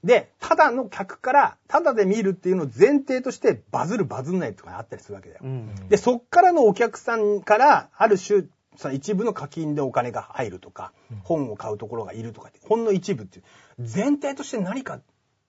[0.03, 5.43] で、ただの客から、ただで見るっていうのを前提として、バズる、バズんないとかあったりするわけだよ。
[5.45, 5.89] うん。
[5.89, 8.43] で、そっからのお客さんから、ある種、
[8.77, 10.93] その一部の課金でお金が入るとか、
[11.25, 13.45] 本を買うところがいるとかって、ほんの一部っていう、
[13.79, 15.01] 前提として何か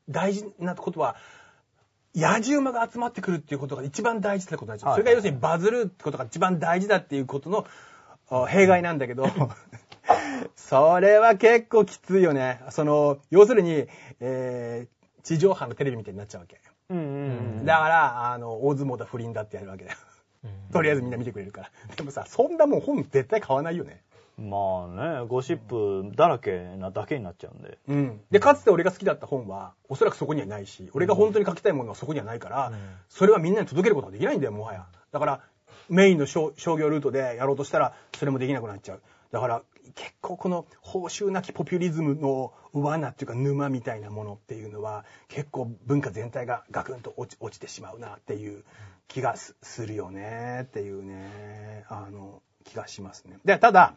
[0.09, 1.15] 大事なことは、
[2.15, 4.89] 野獣馬が集まってくるっていうことが一番大事ってことなんですよ。
[4.89, 7.65] はいそれが要するにバズるってことが一番大事だっていうことの
[8.29, 9.25] あ弊害なんだけど、
[10.55, 12.61] それは結構きついよね。
[12.69, 13.87] その、要するに、
[14.19, 16.59] えー、地上波のテレビみたいになっちゃうわけ。
[16.89, 17.01] うんう
[17.61, 19.97] んだから、あの、大相撲だ不倫だってやるわけだよ。
[20.71, 21.71] とりあえずみんな見てくれるから。
[21.95, 24.03] でもさ、そんなもん本絶対買わないよね。
[24.37, 24.49] うん。
[24.49, 24.57] ま
[24.91, 27.77] あね、ゴシップだらけなだけになっちゃうんで。
[27.87, 28.21] うん。
[28.31, 32.71] で、かつて俺が好きだった本は、おそらくそこにはないし、俺が本当に書きたいものはそこにはないから、
[33.09, 34.87] それはみんなに届けることができないんだよ、もはや。
[35.11, 35.41] だから、
[35.89, 39.01] メインの商商業ルートでやろうとしたら、それもできなくなっちゃう。
[39.31, 39.63] だから、
[39.95, 48.63] 結構この報酬なきポピュリズムの罠っていうか沼みたいなものっていうのは、結構文化全体がガクンと落ちてしまうなっていう
[49.07, 53.37] 気がすするよねっていうね、あの、気がしますね。
[53.45, 53.95] で、ただ、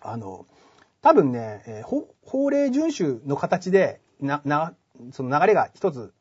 [0.00, 0.46] あの、
[1.02, 4.74] 多分ね、えー法法令遵守の形で、な、な、
[5.12, 6.14] その流れが一つ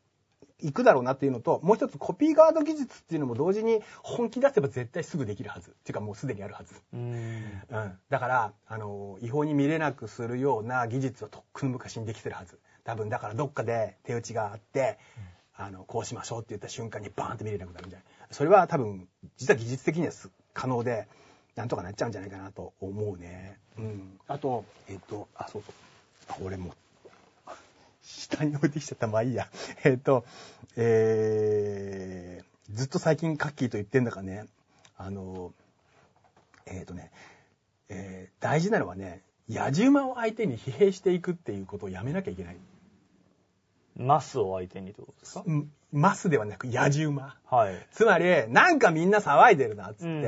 [0.64, 5.72] いくだろうなっていうのと、もう一つコピーガード技術っていうのも同時に本気出せば絶対すぐできるはず。
[5.72, 6.74] っていうかもうすでにあるはず。
[6.94, 7.62] うん。
[7.70, 8.00] うん。
[8.10, 12.60] だから、あの、違法に見れなくするような技術はとっくの昔にできてるはず。
[12.86, 14.98] 多分、だからどっかで手打ちがあって、
[15.56, 18.28] あの、こうしましょうって言った瞬間にバーンって見れなくなるみたいな。
[18.32, 20.14] それは多分、実は技術的には
[20.54, 21.08] 可能で、
[21.56, 23.60] なんとかなっちゃうんじゃないかなと思うね。
[23.78, 24.20] うん。
[24.28, 25.72] あと、えっと、あ、そうそ
[26.42, 26.46] う。
[26.46, 26.74] 俺も、
[28.02, 29.08] 下に置いてきちゃった。
[29.08, 29.48] まあいいや。
[29.84, 30.26] えっと、
[30.76, 34.48] えー、ずっと最近カッキーと言ってんだかね、
[34.98, 35.54] あの、
[36.66, 37.12] えっ、とね、
[37.90, 42.58] えー大事なのはね、野獣馬を相手に疲弊していくっていうことをやめなきゃいけない。
[43.96, 45.44] マスを相手にってことですか？
[45.46, 47.38] うんマスではなく野獣馬。
[47.50, 47.88] はい。
[47.92, 50.24] つまり、なんかみんな騒いでるな、っつって、うん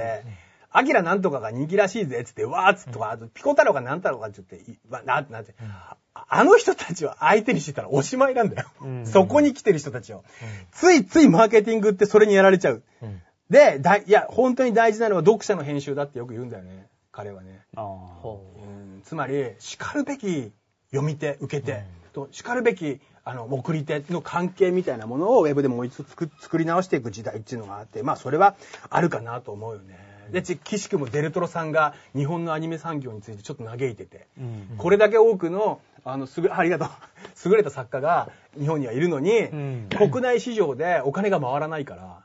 [0.78, 8.68] アキラなんとかが人気らしいぜ、つって、わーっつって、あとピコ太郎がなん太郎かって言って、いわな、なんて、ああの人たちを相手にしてたらおしまいなんだよ。
[8.82, 10.26] うんそこに来てる人たちを。
[10.74, 12.84] ついついマーケティングってそれにやられちゃう。
[13.02, 16.88] うんで、だいいや、本当に大事なのは読者の編集だってよく言うんだよね。
[17.12, 17.62] 彼はね。
[17.78, 18.28] ああ。
[18.28, 20.52] うんつまり、叱るべき
[20.92, 28.56] 読み手、受け手、と叱るべきあの送り手の関係みたいなものをウェブでもう一度作作り直していく時代っていうのがあって、まあそれは
[28.90, 29.98] あるかなと思うよね。
[30.32, 34.78] で、ち岸くもデルトロさんが日本のアニメ産業についてちょっと嘆いてて、うん。
[34.78, 36.90] これだけ多くの、あの、すぐ、ありがとう。
[37.50, 42.22] 優れた作家が日本にはいるのに、ん国内市場でお金が回らないから、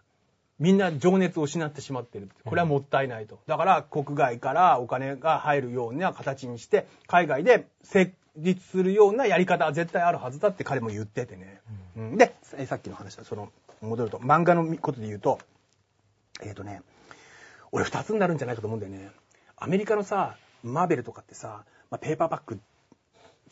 [0.58, 2.28] みんな情熱を失ってしまってる。
[2.44, 3.40] これはもったいないと。
[3.46, 8.12] だから国外からお金が入るような形にして、海外で成
[8.42, 11.60] 立するようなやり方は絶対あるはずだって彼も言っててね。
[11.96, 15.38] うんで、えさっきの話だ、その、戻ると、漫画のことで言うと、
[16.42, 16.82] えっ、とね、
[17.72, 19.10] 俺二つになるんじゃないかと思うんだよね。
[19.56, 22.60] アメリカのさ、マーベルとかってさ、まあ、ペーパーバッグ、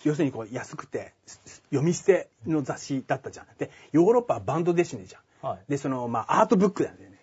[0.05, 3.47] 要するにこう安くてす読み捨ての雑誌だったじゃん。
[3.59, 5.51] で、ヨーロッパはバンドデシネじゃん。
[5.51, 5.59] はい。
[5.68, 7.18] で、その、まあ、アートブックなんだよね。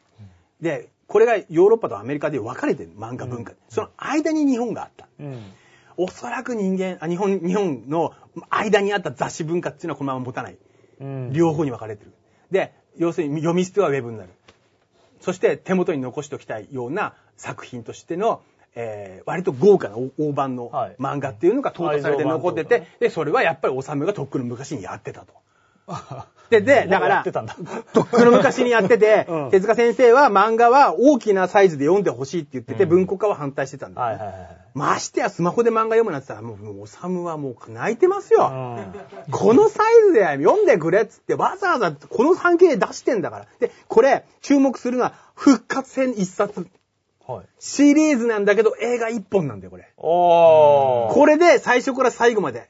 [0.62, 3.54] で、これがヨーロッパとアメリカで分かれてる漫画文化。
[3.70, 5.08] その間に日本があった。
[5.20, 5.54] うん。
[5.98, 8.14] おそらく人間、あ日本、日本の
[8.50, 10.58] 間にあった雑誌文化っていうのはこのまま持たない。
[11.02, 11.34] うん。
[11.34, 12.14] 両方に分かれてる。
[12.52, 14.30] で、要するに読み捨てはウェブになる。
[15.22, 18.42] そして手元に残しておきたいような作品としての、
[18.76, 25.34] えー割と豪華な大大判のはい漫画っていうのが淘汰されて残ってて、で、それはやっぱり治がとっくの昔にやってたと。
[26.50, 27.24] で、で、だから。
[27.94, 34.58] とっくの昔にやってて、 うん手塚先生は漫画は大きなサイズで読んでほしいって言ってて、うん文庫化は反対してたんだよね、はいはいはい。
[34.74, 38.52] ましてやスマホで漫画読むなんて言ったら、もう、もうおさむはもう泣いてますよ。
[38.52, 43.48] うんこのサイズで読んでくれっつってわざわざこの半径で出してんだから。
[43.60, 46.68] で、これ、注目するのは復活戦一冊。
[47.28, 47.46] はい。
[47.60, 49.92] シリーズなんだけど映画一本なんだよ、これ。
[49.98, 51.14] おー。
[51.14, 52.70] これで最初から最後まで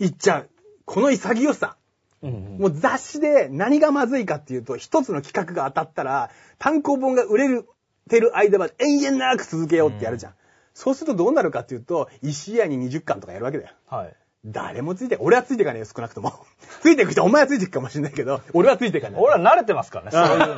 [0.00, 0.48] いっちゃう。
[0.84, 1.76] この潔さ。
[2.22, 7.68] うんうんもう雑誌で何がまずいかっていうと、一つの企画が当たったら、単行本が売れる
[8.08, 10.34] てる間は延々長く続けようってやるじゃん。
[10.74, 13.74] そうするとどうなるかっていうと、石屋に20巻とかやるわけだよ。
[13.88, 14.14] はい。
[14.44, 16.32] 誰もついて、俺はついていかないよ、少なくとも。
[16.80, 19.20] ついていく人、お前はついていくかもしれないけど、俺はついていかない。
[19.20, 20.56] 俺は慣れてますからね、そういうの。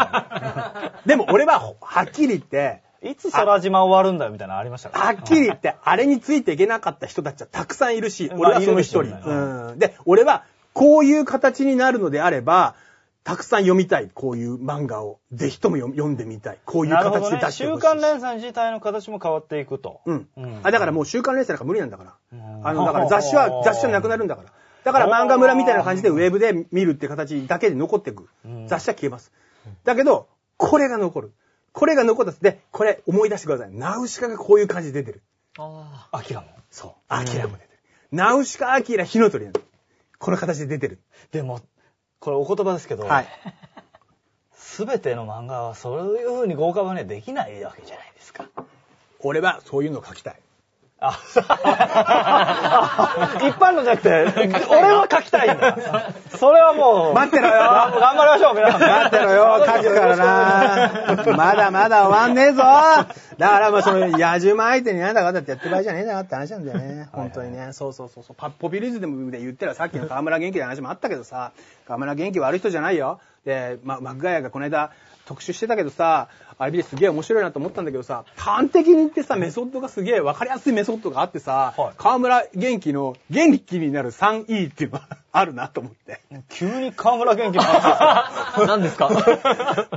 [1.07, 5.05] でも俺は、はっきり言って、いつ空島終わるんだよみたいなのありましたから。
[5.07, 9.17] はっきり言って、あれについていけなかった人たちはたくさんいるし、まあ俺はその一人。
[9.25, 9.79] うん。
[9.79, 10.45] で、俺は、
[10.79, 12.77] こういう形になるのであれば、
[13.25, 15.19] たくさん読みたい、こういう漫画を。
[15.33, 16.59] ぜひとも読読んでみたい。
[16.65, 17.41] こういう形で出。
[17.51, 17.83] して週ほしい。
[17.83, 20.01] 刊連載自体の形も変わっていくと。
[20.07, 20.61] うんうん。
[20.63, 22.15] あ、だからもう週刊連載なんか無理なんだから。
[22.33, 24.53] うんあの、だから雑誌は、 雑誌はなくなるんだから。
[24.85, 28.69] だから漫画村みたいな感じでウェブで見るって形だけで残っていくうん。
[28.69, 29.33] 雑誌は消えます。
[29.85, 31.33] だけど、これが残る。
[31.73, 33.75] これが残ったで、これ思い出してください。
[33.75, 35.23] ナウシカがこういう感じで出てる。
[35.59, 36.47] あアキラも。
[36.71, 36.93] そう。
[37.09, 37.69] アキラも出てる。
[38.13, 39.61] ナウシカ、アキラ、火の鳥なの。
[40.19, 41.01] この形で出てる。
[41.31, 41.61] でも、
[42.21, 43.27] これお言葉ですけど、はい。
[44.55, 48.49] すべての漫画はそういう風に豪華版にはできないわけじゃないですか。
[49.21, 50.41] 俺はそういうのを書きたい。
[51.01, 51.17] あ、
[53.41, 54.11] 一般のじゃなくて、
[54.69, 55.77] 俺は書きたいんだ。
[56.37, 58.81] それはもう、待ってろよ頑張りましょう、皆さん。
[58.81, 61.37] 待ってろよ、書くからな。
[61.37, 62.63] まだまだ終わんねえぞ。
[63.39, 67.09] だからまあその、野獣相手になんだかんだってやってる場合じゃねえんだなって話なんだよね。
[67.13, 67.73] 本当にね。
[67.73, 68.37] そうそうそうそう。
[68.37, 71.53] パッポピリズムで言ったらさっきの河村元気の話もあったけどさ、
[71.87, 73.21] 河村元気悪い人じゃないよ。
[73.45, 74.91] で、ま、マッガヤがこの間
[75.29, 86.21] 特集してたけどさ、あれ見てすげえ面白いなと思ったんだけどさ、端的に言ってさ、メソッドがすげえ分かりやすいメソッドがあってさ、はい河村元気の元気になる 3E っていうのが あるなと思って。
[86.49, 89.09] 急に河村元気の話 何ですか？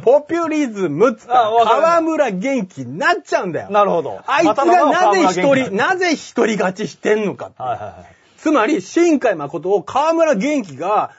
[0.04, 3.70] ポピュリズムっつ河村元気になっちゃうんだよ。
[3.70, 4.20] なるほど。
[4.28, 7.64] あいつがなぜ一人、はいなぜ一人勝ちしてんのかって。
[7.64, 8.16] はいはい。
[8.38, 11.12] つまり、新海誠を河村元気が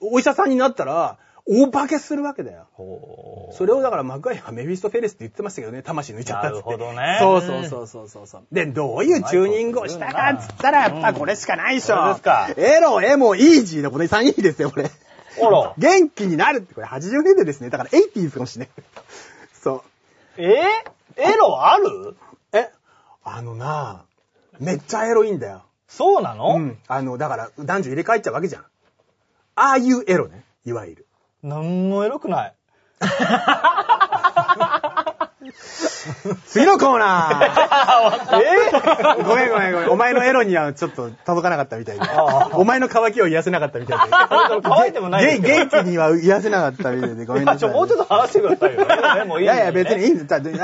[0.00, 1.16] お医者さんになったら、
[1.50, 2.66] 大化けするわけだよ。
[2.72, 6.70] ほそれをだからマクガイはメフィストフェレスって言ってましたけどね、魂抜いちゃったっつって。
[6.70, 8.42] なるほどねそうそうそうそうそうそう。
[8.52, 11.96] で、どういうチューニングをしたかっつったら、やっぱこれしかないでしょ。
[11.96, 14.84] そうですかエロ、エモ、イージーのこの3位ですよ、これ。
[14.84, 14.90] う。
[15.46, 15.74] あら。
[15.78, 17.70] 元気になるって、これ80年代ですね。
[17.70, 18.84] だから 80s かもしれない。
[19.62, 19.84] そ
[20.36, 20.42] う。
[20.42, 20.54] え？
[21.16, 22.14] エロある？
[22.52, 22.68] え、
[23.24, 24.04] あのな
[24.60, 25.62] めっちゃエロいんだよ。
[25.88, 26.78] そうなの、うん。
[26.86, 28.62] あの、だから男女入れ替えちゃうわけじゃん。
[29.54, 30.44] ああいうエロね。
[30.66, 31.06] いわゆる。
[31.42, 32.54] なんもエロくない。
[36.46, 39.22] 次のコーナー え？
[39.22, 39.90] ごめんごめんごめん。
[39.90, 42.50] お前のエロにはちょっと届かなかったみたいであ。
[42.54, 44.14] お前の渇きを癒せなかったみたいで。
[44.62, 47.24] 乾いてもない元気には癒せなかったみたいで。
[47.24, 47.58] ごめんなさい。
[47.60, 48.84] ちょ、もうちょっと話してくださいよ。
[49.16, 50.40] ね、もういい、いやいや、別にいいんだ。
[50.40, 50.54] 元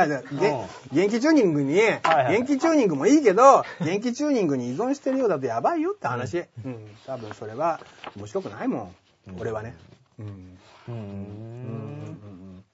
[1.10, 6.44] 気チューニングに、はい元気チューニングもいいけど、元気チューニングに依存してるようだとやばいよって話。
[6.64, 6.96] うん。
[7.06, 7.78] 多分それは
[8.16, 8.92] 面白くないも
[9.30, 9.36] ん。
[9.38, 9.74] 俺はね。
[10.18, 10.58] うん。
[10.88, 12.64] うーん。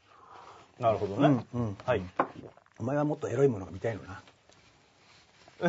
[0.78, 1.44] なるほどね。
[1.52, 1.98] うんうんはい。
[1.98, 2.02] い
[2.78, 4.22] お前はもっとエロいものが見たいのな。
[5.62, 5.68] や、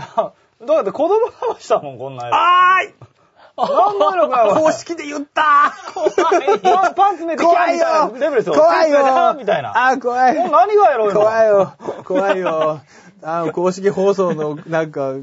[0.66, 2.34] だって子供騙したもん、こんなやつ。
[2.34, 2.94] あーい
[3.58, 4.60] なんもエロくないわ。
[4.62, 5.74] 公式で言った
[6.64, 8.54] パンパンツめてき怖いたみたいなよレベルですよ。
[8.54, 9.90] 怖いよみたいな。
[9.90, 10.36] あー、怖い。
[10.36, 11.20] もう何がエロいの？
[11.20, 11.74] 怖いよ。
[12.06, 12.82] 怖いよ。
[13.22, 15.14] あー公式放送の、なんか、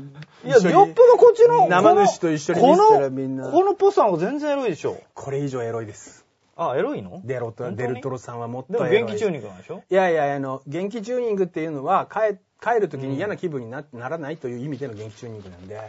[0.44, 1.66] いや、よっぽどこっちの。
[1.68, 5.00] 生主と一緒に見せたらみんなこのこのポスターの全然エロいでしょ。
[5.14, 6.26] これ以上エロいです。
[6.58, 7.20] あ、エロいの？
[7.24, 9.02] デロデルトロさんはもっとでもエロい。
[9.04, 9.82] 元気チューニングなんでしょ？
[9.88, 15.80] いやいや、あの、元気チューニングっていうのは、帰帰る時に嫌な気分になならないという意味での元気チューニングなんで、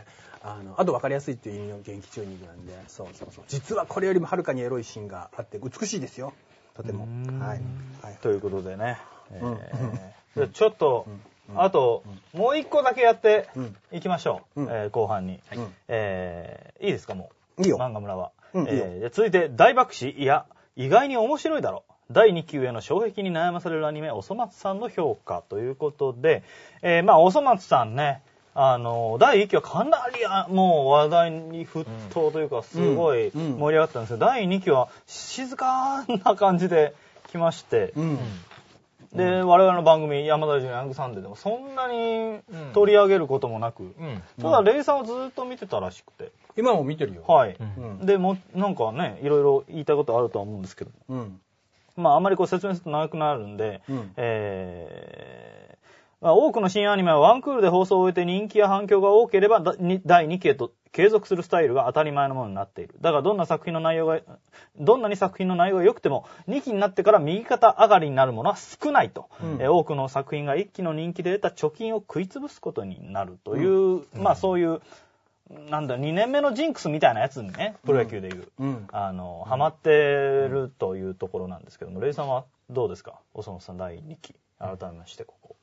[0.43, 3.43] あの、あと分かりやすいっていう意味の元気チューニングなんで、そうそうそう。
[3.47, 6.33] 実はこれよりもはるかにエロいシーンがあって、美しいですよ。
[6.75, 7.07] とても。
[7.43, 7.61] はい。
[8.03, 8.15] はい。
[8.21, 8.99] ということでね。
[9.31, 9.59] えうんー
[10.35, 11.07] じゃあちょっと、
[11.55, 12.03] あと、
[12.33, 14.61] もう一個だけやってうんいきましょう。
[14.61, 15.39] うんえー後半に。
[15.55, 17.63] うんえーいいですか、もう。
[17.63, 18.31] いいよ漫画村は。
[18.53, 20.45] えー続いて、大爆死、いや、
[20.79, 21.83] 意外に面白いだろ。
[21.89, 22.13] う。
[22.13, 26.41] 第2級への障壁に悩まされるアニメ、おそ松さんの評価ということで、
[26.81, 28.21] えーまあ、おそ松さんね、
[28.55, 33.59] あの、第1期はかなりあもう話題に沸騰というか、すごいうん。
[33.59, 36.95] 盛り上がったんですけど、第2期は静かな感じで
[37.29, 38.17] 来まして、うん。
[39.13, 42.39] で、我々の番組、山田純ヤングサンデーでもそんなに
[42.73, 44.23] 取り上げることもなく、うん。
[44.41, 46.31] ただ、レイさんはずっと見てたらしくて。
[46.59, 47.23] 今も見てるよ。
[47.27, 47.57] はい。
[47.59, 48.05] うん。
[48.05, 51.41] で、もう、なんかね、いろいろ言いたいことあるとは思うんですけど、うん。
[51.95, 55.79] まあ、あんまりこう説明すると長くなるんで、うんえー
[56.21, 62.95] まあ、多くの新アニメはワンクールで放送を終えて人気や反響が多ければ第2期へと継続するスタイルが当たり前のものになっている。
[62.99, 64.19] だがどんな作品の内容が、
[64.77, 69.29] どんなに作品の内容が良くても2期になってから右肩上がりになるものは少ないと。
[69.41, 74.81] うんえー多くの作品が1期の人気で得た貯金を食い潰すことになるという、まあそういう、
[75.49, 78.47] なんだ、2年目のジンクスみたいなやつにね、プロ野球でいう。
[78.59, 78.87] うん。
[78.91, 83.19] あの、ハマってるというところなんですけども、レイさんはどうですか？
[83.33, 84.35] おそ松さん第2期。
[84.59, 85.55] 改めまして、ここ。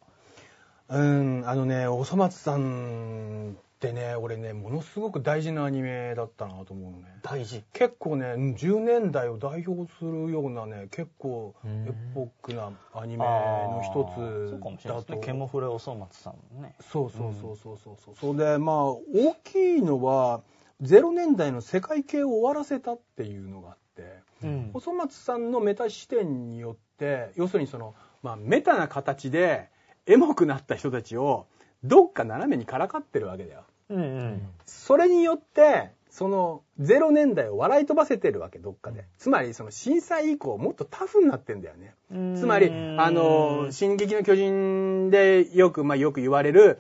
[0.88, 7.18] うん、あのね、おそ松さんってね、俺ね、ものすごく大事なアニメだったなと思うのね。
[7.22, 7.62] 大事。
[7.74, 15.26] 結構ね、うん10年代を代表するようなね、結構うんエポックなアニメの一つそうかもしれないだとですね。
[15.26, 16.74] ケモフレおそ松さんもね。
[16.90, 18.14] そうそうそうそうそうそう。
[18.18, 19.02] それで、まあ、大
[19.44, 20.40] きいのは、
[20.82, 29.68] 0年代の世界系を終わらせたっていうのがあって、うん細松さんのメタ視点によって、要するにその、まあ、メタな形で、
[30.06, 31.46] エモくなった人たちを、
[31.84, 33.62] どっか斜めにからかってるわけだよ。
[33.90, 34.48] うんうん。
[34.64, 39.04] それによって、その、0年代を笑い飛ばせてるわけ、どっかで。
[39.18, 41.94] つまり、その震災以降、もっとタフになってんだよね。
[42.36, 46.78] つまり、あの、進撃の巨人でよく、まあよく言われる、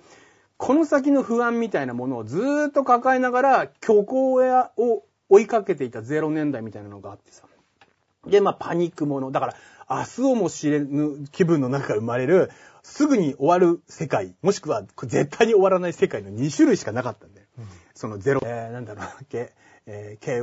[0.56, 7.44] この先の不安みたいなものをずーっと抱えながら、虚構やを追いかけていた0年代みたいなのがあってさ。
[8.26, 9.30] で、まあパニックもの。
[9.30, 9.56] だから、
[9.88, 12.50] 明日をも知れぬ気分の中生まれる、
[12.86, 17.46] すぐに終わる世界、もしくは絶対に終わらない世界の2種類しかなかったんだよ。
[17.94, 19.52] そのゼロ、えーなんだろう、け
[19.86, 20.40] えー、慶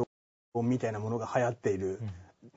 [0.54, 2.02] 応みたいなものが流行っている。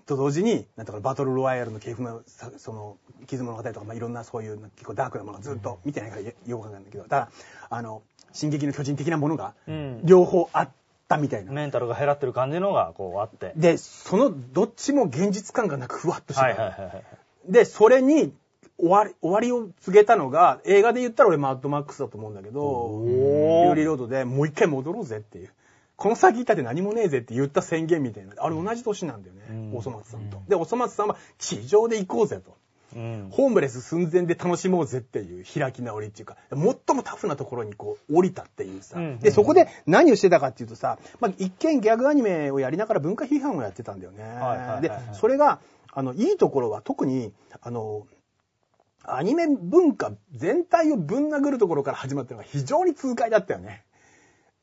[0.04, 2.96] と同時に、なんとかバトルロワイヤルの系譜の、さその、
[3.28, 7.30] 傷物語とか、まあ、いろんなそういう結構ダークなものがずっと見てないからよよくわかんないんだけど、ただ、
[7.70, 10.70] あの、進撃の巨人的なものがうん両方あっ
[11.06, 11.52] たみたいな。
[11.52, 13.52] メンタルが減らってる感じのがこうあって。
[13.54, 17.04] で、そのどっちも現実感がなくふわっとしてた、はいはいはいはい。
[17.48, 18.34] で、それに
[18.78, 25.50] 終わり、終わりを告げたのが、映画で言ったら俺マッドマックスだと思うんだけど、フューリーロードでもう一回戻ろうぜっていう。
[25.96, 28.34] この先行ったって何もねえぜって言った宣言みたいな。
[28.38, 30.42] あれ同じ年なんだよね、うんおそ松さんと。
[30.46, 32.54] で、おそ松さんは地上で行こうぜと。
[32.94, 33.28] うん。
[33.30, 36.60] ホームレス寸前で楽しもうぜっていう開き直りっていうか、最
[36.94, 38.98] もタフなところにこう降りたっていうさ。
[38.98, 44.22] うんで、そこで何をしてたかっていうとさ、まあ、一見ギャグアニメをやりながら文化批判をやってたんだよね。
[44.22, 45.60] はいはいはいはいで、それが、
[45.92, 48.06] あの、いいところは特に、あの、
[49.08, 53.84] アニメ文化全体をぶん殴るところから始まったのが非常に痛快だったよね。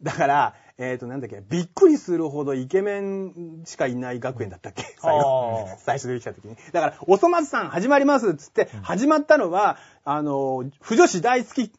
[0.02, 4.84] だから、えっ、と、なんだっけ、びっくりするほどイケメンしかいない学園だったっけ？
[5.00, 6.58] 最後あー最初出てきた時に。
[6.74, 11.72] だから、おそ松さん始まりますっつって、始まったのは、あの、不女子大好き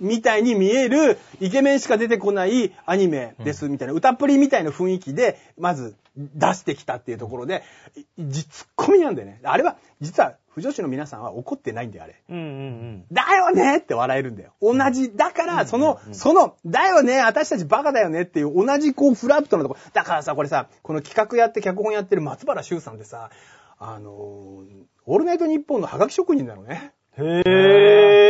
[0.00, 7.64] みたいに見えるイケメンしか出てこないアニメですみたいな、歌っぷりみたいな雰囲気で、まず出してきたっていうところで、
[7.96, 9.40] いじツッコミなんだよね。
[9.42, 12.22] あれは、実は、不女子の皆さんは怒ってないんだよ、あれ。
[12.28, 14.52] うんうんだよねって笑えるんだよ。
[14.60, 15.16] 同じ。
[15.16, 19.80] だから、その、その、だよね、私たちバカだよねっていう、同じこう、フラットなところ。
[19.92, 23.30] だからさ、これさ、この企画やって脚本やってる松原修さんってさ、
[23.78, 26.92] あのーオールナイトニッポンのハガキ職人なのね。
[27.18, 27.38] うん。
[27.38, 27.42] へ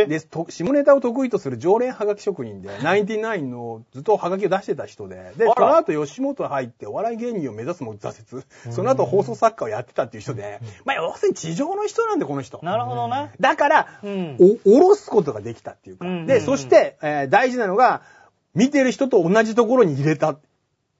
[0.01, 0.05] え。
[0.07, 12.59] で、と下ネタを得意とする常連ハガキ職人で、ナインティナインのずっとハガキを出してた人で、で、その後吉本入ってお笑い芸人を目指すも挫折、その後放送作家をやってたっていう人で、まあ、要するに地上の人なんで、この人。
[12.63, 13.31] なるほどね。
[13.39, 16.05] だから、うんお、おろすことができたっていうか。
[16.05, 18.01] で、うんうんうんそして、えー大事なのが、
[18.55, 20.37] 見てる人と同じところに入れた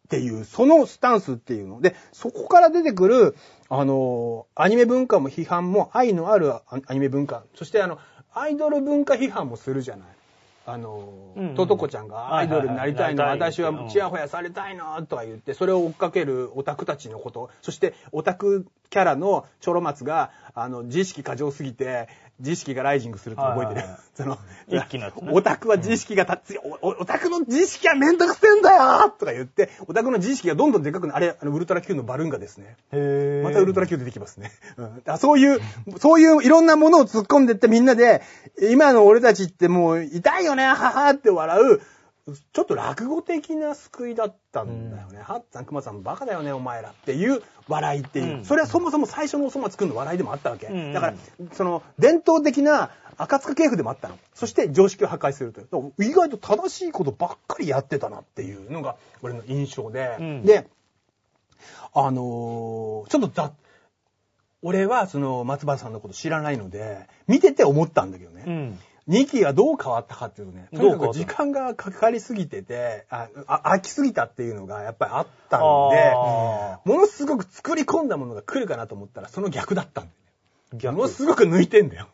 [0.09, 1.81] っていう、そのスタンスっていうの。
[1.81, 3.35] で、そこから出てくる、
[3.69, 7.43] あのーアニメ文化も批判も愛のあるアアニメ文化。
[7.53, 7.99] そして、あの、
[8.33, 10.07] アイドル文化批判もするじゃない。
[10.65, 24.37] あのー、うんうんトトコちゃんがアイドルになりたいの、はいはいはい私はチヤホヤされたいの、とか言って、それを追っかけるオタクたちのこと、そしてオタクキャラのチョロマツが、あの、自意識過剰すぎて、自意識がライジングするって覚えてる、その、
[24.67, 31.15] 一気のやつねオタクは自意識がたつ、おおオタクの自意識はめんどくせえんだよとか言って、オタクの自意識がどんどんでかくなる。
[31.17, 32.77] あれ、あの、ウルトラ Q のバルーンガですね。
[32.91, 33.43] へえ。
[33.43, 34.51] またウルトラ Q 出てきますね。
[34.77, 35.59] うん、だそういう、
[35.97, 38.21] そういういろんなものを突っ込んでってみんなで、
[38.71, 41.81] 今の俺たちってもう痛いよね、ははって笑う、
[42.53, 45.19] ちょっと落語的な救いだったんだよね。
[45.21, 48.37] はっさん、くまさん、バカだよね、お前らっていう笑いっていう。
[48.37, 50.67] うんそれはそもそも最初のおそ松くんの笑いでもあったわけ。
[50.67, 51.13] うんだから、
[51.53, 54.17] その、伝統的な赤塚系譜でもあったの。
[54.33, 56.03] そして常識を破壊するという。
[56.03, 60.15] 意外と正しいことばっかりやってたなっていうのが、俺の印象で。
[60.19, 60.67] うんで、
[61.93, 63.51] あのーちょっとざ
[64.61, 68.43] 俺はその松原さんのこと知らないので、見てて思ったんだけどね。
[68.45, 68.79] うん。
[69.09, 80.15] 2期がどう変わったかっていうとね、とにかく時間がかかりすぎてて、あ、あ飽きすぎたっていうのがやっぱりあったんで、あものすごく作り込んだものが来るかなと思ったら、その逆だったんだよ
[80.73, 80.79] ね。
[80.79, 82.07] 逆ものすごく抜いてんだよ。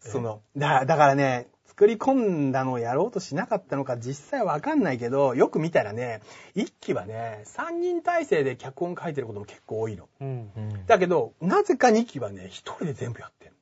[0.00, 1.46] その、だだからね、
[1.76, 6.22] 作り込んだのをやろうとしなかったのか実際わかんないけど、よく見たらね、
[6.54, 10.08] 一期はね、3人体制で脚本書いてることも結構多いの。
[10.20, 10.86] うん。
[10.86, 13.55] だけど、なぜか2期はね、一人で全部やってる。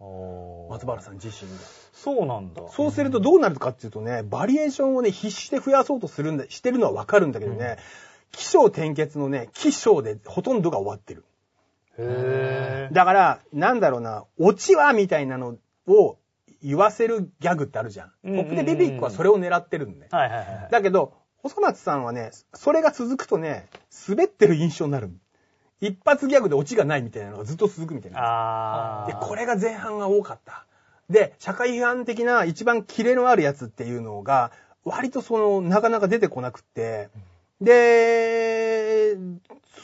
[0.00, 1.64] 松原さん自身で。
[1.92, 2.62] そうなんだ。
[2.70, 7.78] そうするとどうなるかっていうとね、バリエーションをね、必死で増やそうとするんだ、してるのはわかるんだけどね、
[8.30, 11.24] 起承転結のね、起承でほとんどが終わってる。
[11.98, 15.56] へだから、なんだろうな、オチはみたいなの
[15.88, 16.18] を
[16.62, 20.08] 言わせるギャグってあるじゃんポップでビビックはそれを狙ってるんね。
[20.10, 20.68] はいはいはい。
[20.70, 23.66] だけど、細松さんはね、それが続くとね、
[24.08, 25.10] 滑ってる印象になる。
[25.80, 29.04] 一発ギャグでオチがないみたいなのがずっと続くみたいな。
[29.06, 29.14] で。
[29.14, 30.66] これが前半が多かった。
[31.08, 34.52] で、社会批判的な一番キレのあるやつっていうのが、
[34.84, 37.08] 割とその、なかなか出てこなくって、
[37.60, 39.16] で、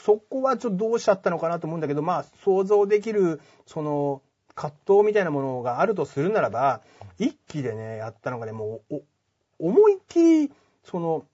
[0.03, 4.21] そこはちょっとどうしちゃったのかなと思うんだけど、まあ、想像できる、その、
[4.53, 6.81] 葛藤みたいなものがあるとするならば、
[7.17, 8.95] 一気でね、やったのがね、もう、
[9.59, 10.51] お思いっきり、
[10.83, 11.25] その、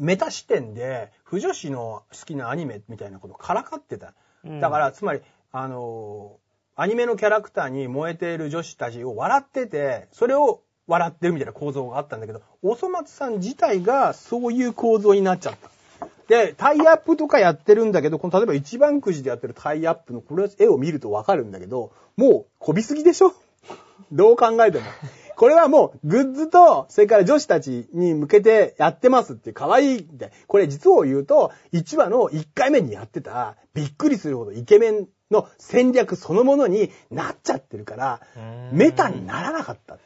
[0.00, 4.14] メタ視点で、不女子の好きなアニメみたいなことからかってた。
[4.44, 5.20] うんだから、つまり、
[5.52, 16.06] あのーアニメのキャラクターに燃えている女子たちを笑ってて、それを笑ってるみたいな構造があったんだけど、おそ松さん自体がそういう構造になっちゃった。
[16.28, 23.34] で、タイアップとかやってるんだけど、この例えば一番くじでやってるタイアップのこれ絵を見るとわかるんだけど、もうこびすぎでしょ？
[24.10, 24.84] どう考えても。
[25.40, 30.32] これはもうグッズと、それから女子たちに向けてやってますって可愛いって。
[30.46, 38.20] これ実を言うと、1話の1回目にやってた、びっくりするほどイケメンの戦略そのものになっちゃってるから、
[38.70, 39.96] メタにならなかった。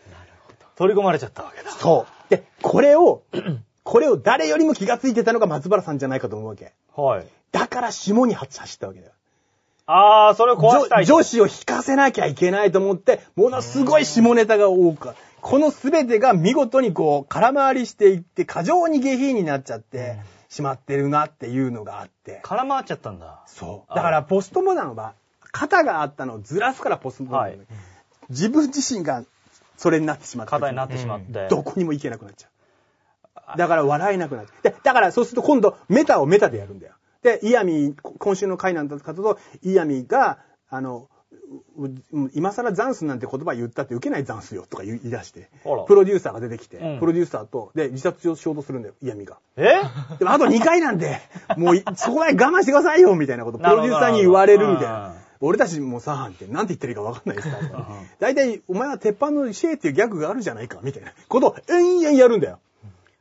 [0.76, 1.72] 取り込まれちゃったわけだ。
[1.72, 2.30] そう。
[2.30, 3.24] で、これを、
[3.82, 6.74] これを誰よりも気がついてたのが松原さんじゃないかと思うわけ。
[6.95, 7.26] はい。
[7.51, 9.12] だから下に走ったわけだよ。
[9.87, 15.11] あー、それを壊したい女女子を引かせなきゃいけないと思って、ものすごい下ネタが多く、
[15.41, 20.16] この全てが見事にこう、空回りしていって、過剰に下品になっちゃって
[20.49, 22.41] しまってるなっていうのがあって。
[22.43, 23.43] 空回っちゃったんだ。
[23.47, 23.95] そう。
[23.95, 25.12] だから、ポストモダンは、
[25.53, 27.59] 肩があったのをずらすからポストモダンはい
[28.30, 29.22] 自分自身が
[29.76, 30.51] それになってしまって。
[30.51, 31.49] 課題になってしまって。
[31.49, 32.49] どこにも行けなくなっちゃ
[33.55, 33.59] う。
[33.59, 34.62] だから笑えなくなっちゃう。
[34.62, 36.95] で、だからそうすると今度メタをメタでやるんだよ。
[37.24, 41.08] で、イヤミ、今週の回なんだかと、イヤミが、あの、
[42.34, 45.48] 今更ザンスなんて言葉言ったって受けないザンスよとか言い出して
[45.86, 49.38] プロデューサーが出てきて、うんプロデューサーと、で、自殺しようとするんだよ、イヤミが。
[49.56, 49.64] え？
[50.18, 51.20] でもあと2回なんで、
[51.56, 55.14] もういそこまで我慢してくださいよみたいなこと、プロデューサーに言われるみたいな。
[55.40, 57.88] 俺たちもさ、ってなんて言ってるか分かんないですから。
[58.20, 62.60] 大体、お前は鉄板のシェーっていうギャグがあるじゃないか、みたいなことを延々やるんだよ。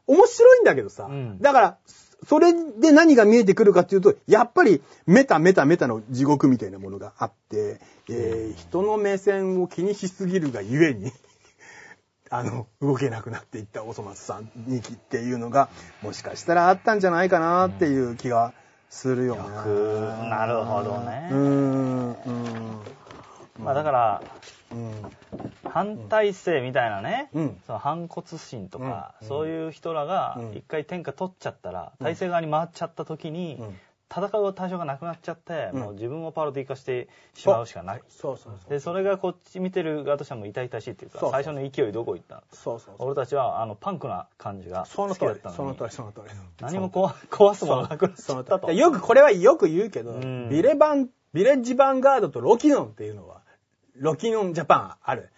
[0.08, 1.06] 面白いんだけどさ。
[1.06, 1.78] うんだから、
[2.28, 11.12] それで何が見えてくるかっていうと、やっぱりメタメタメタの地獄みたいなものがあって、えー人の目線を気にしすぎるがゆえに、
[12.30, 15.70] あの、動けなくなっていったおそ松さん2期っていうのが、
[16.02, 18.54] もしかしたらあったんじゃないかなっていう気が
[18.90, 19.42] するよね。
[20.30, 22.80] なるほどねうーん、うん。
[23.60, 24.24] まあだから、
[24.72, 24.92] うん。
[25.70, 33.76] 反体制みたいなね、うんその反骨心とか、うんそういう人らがうん一回天下取っちゃったら、体制側に回っちゃった時に、うん
[34.16, 38.02] 戦う対象がなくなっちゃって、うんもう自分をパロディ化してしまうしかない。
[38.10, 38.70] そうそうそう。
[38.70, 42.42] で、それがこっち見てる側としてはもう痛々しいっていうか、最初の勢いどこ行ったの？
[42.52, 42.96] そうそう。
[43.00, 46.36] 俺たちはあのパンクな感じが好その通りきだった、のにその通り、その通り。
[46.62, 48.68] 何も壊壊すものがなくなっちそのゃったと。
[48.68, 48.80] 通り。
[48.80, 53.42] よく、これはよく言うけど、うんビレバン、ビレッジヴァンガードとロキノンっていうのは、
[53.96, 55.30] ロキノンジャパンある。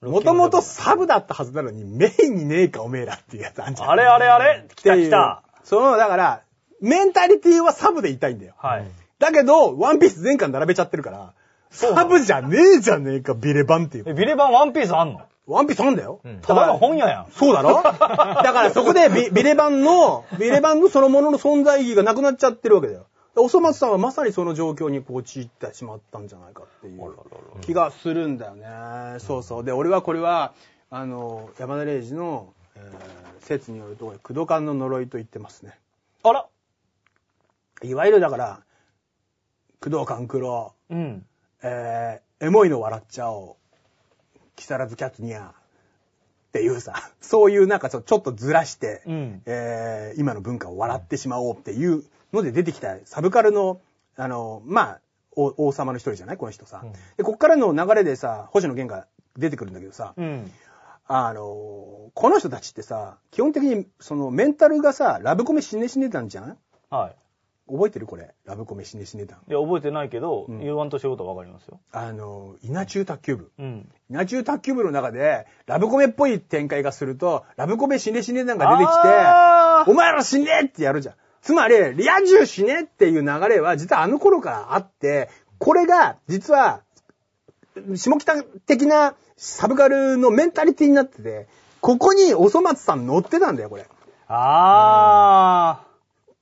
[0.00, 3.90] もともとサブだったはずなのに、メインにねえかおめえらっていうやつあんじゃん。
[3.90, 4.66] あれあれあれ？
[4.76, 5.42] 来た来た。
[5.64, 6.42] その、だから、
[6.80, 8.54] メンタリティはサブでいたいんだよ。
[8.58, 8.84] はい。
[9.18, 11.32] だけど、ワンピース全巻並べちゃってるから、
[11.70, 14.04] サブじゃねえじゃねえか、ビレバンっていう。
[14.06, 15.22] え、ビレバンワンピースあんの？
[15.48, 16.20] ワンピースあんだよ。
[16.42, 17.26] ただの本屋やん。
[17.32, 17.82] そうだろ？
[17.82, 23.06] だからそこでビビレバンの、ビレバンのそのものの存在意義がなくなっちゃってるわけだよ。
[23.38, 27.14] おそ松さんはまさにその状況に陥ってしまったんじゃないかっていう
[27.60, 29.18] 気がするんだよね。
[29.20, 29.64] そうそう。
[29.64, 30.52] で、俺はこれは、
[30.90, 35.78] あの、山田礼二の、えー説によると、工藤館の呪いと言ってますね。
[36.22, 36.46] あら
[37.82, 38.60] いわゆるだから、
[39.80, 41.24] 工藤官九郎、うん。
[41.62, 43.56] えー、エモいの笑っちゃお
[44.36, 44.38] う。
[44.54, 45.48] 木更津キャッツニャー。
[45.48, 45.52] っ
[46.52, 53.80] ていうさ、そういうなんかちょちょっとずらして、うんえー今の文化を笑ってしまおうっていうので出てきたサブカルの、
[54.16, 55.00] あの、まあ、
[55.36, 56.36] お王様の一人じゃない？
[56.36, 56.84] この人さ。
[57.16, 59.06] で、こっからの流れでさ、星野源が
[59.36, 60.50] 出てくるんだけどさ、うん。
[61.06, 66.58] あの、この人たちってさ、基本的にそのメンタルがさ、ラブコメ死ね死ねたんじゃん
[66.90, 67.16] はい。
[67.70, 68.34] 覚えてるこれ？
[68.46, 69.38] ラブコメ死ね死ねたん。
[69.48, 71.78] いや、覚えてないけど、うん言わんと仕事はわかりますよ。
[71.92, 73.52] あの、稲中卓球部。
[73.58, 73.88] うん。
[74.10, 78.92] 稲中卓球部の中で、ラブコメっぽい展開がすると、ラブコメ死ね死ねなんか出てき
[79.86, 81.14] て、お前ら死ねってやるじゃん。
[81.42, 85.28] つまり、リア充死ねっていう流れは、実はあの頃からあって、
[85.58, 86.82] これが、実は、
[87.94, 91.46] 下北的なサブカルのメンタリティになってて、
[91.80, 93.86] ここにおそ松さん乗ってたんだよ、これ。
[94.28, 95.84] あ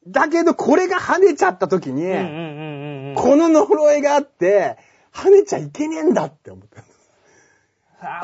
[0.08, 2.04] だけど、これが跳ねちゃった時に。
[3.16, 4.78] この呪いがあって、
[5.12, 6.82] 跳ねちゃいけねえんだって思った。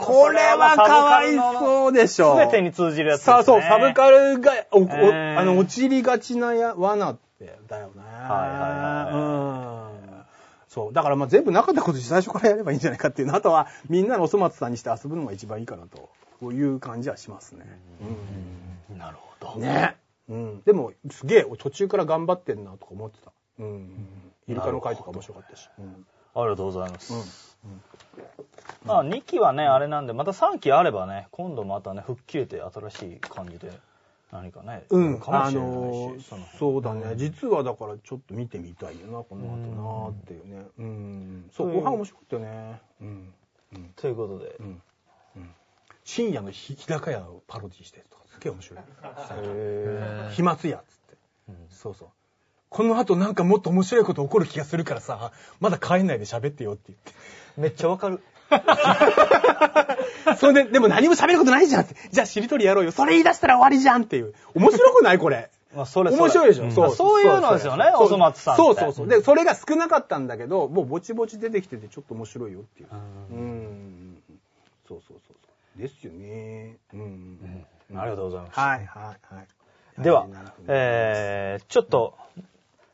[0.01, 2.39] これはかわいそうでしょ。
[2.39, 3.25] すべてに通じるやつね。
[3.25, 8.03] さあそう、サブカルが、おおえーあの、陥りがちなや罠って、だよね。
[8.03, 10.25] はいはいはいうん。
[10.69, 10.93] そう。
[10.93, 13.35] だからまあ全部なかったことに最初からやればいいんじゃないかっていうの。
[13.35, 16.11] あとは、みんなのおそ松さんにして遊ぶのが一番いいかなと。
[16.41, 17.65] こういう感じはしますね。
[18.99, 19.53] なるほど。
[19.55, 19.63] うん。
[19.63, 19.97] ね。
[20.29, 20.63] うん。
[20.63, 23.33] でも、すげえ、途中から頑張ってんなとか思ってた。
[23.61, 24.09] うん。
[24.49, 25.69] イルカの回とか面白かったし。
[25.79, 26.07] うん。
[26.35, 27.52] ありがとうございます。
[28.85, 33.71] まあ、2期はね、あれなんで、また3期あればね、今度またね、吹っ切れて新しい感じで、
[34.33, 40.67] 何かね、うん、かもあしれないし、のそのそうだね、実はだからちょっと見てみたいよな、この後なっていうね。
[40.79, 41.51] うん。
[41.53, 42.81] そう、うん後半面白かったよね。
[43.01, 43.35] うん。
[43.95, 44.83] ということで、うん。
[45.37, 45.51] うん。
[46.05, 48.81] 深夜の日日高屋をパロディしてるとか、すげえ面白い。
[48.81, 51.17] へ飛沫屋っつって。
[51.71, 52.09] そうそう。
[52.69, 57.13] この後なんかもっと面白いこと起こる気がするからさ、まだ帰んないで喋ってよって言って。
[57.57, 58.21] めっちゃわかる。
[60.39, 61.95] それで、でも何も喋ることないじゃんって。
[62.11, 62.93] じゃあしりとりやろうよ。
[62.93, 64.35] それ言い出したら終わりじゃんっていう。
[64.55, 65.51] 面白くないこれ。
[65.75, 68.63] まあ、それ面白いでしょ、うんまあそういうのですよね、そうおそ松さんって。
[68.63, 69.09] そうそうそう。
[69.09, 72.89] で、それが少なかったんだけど、もうぼちぼち出てきててちょっと面白いよっていう。
[72.93, 74.23] うん。
[74.87, 75.49] そうそうそうそ
[75.79, 75.81] う。
[75.81, 76.77] ですよね。
[76.93, 77.67] うん。
[77.95, 78.61] ありがとうございます。
[78.61, 79.47] はいはいはい。
[80.03, 80.27] では
[80.69, 82.15] えー、ちょっと、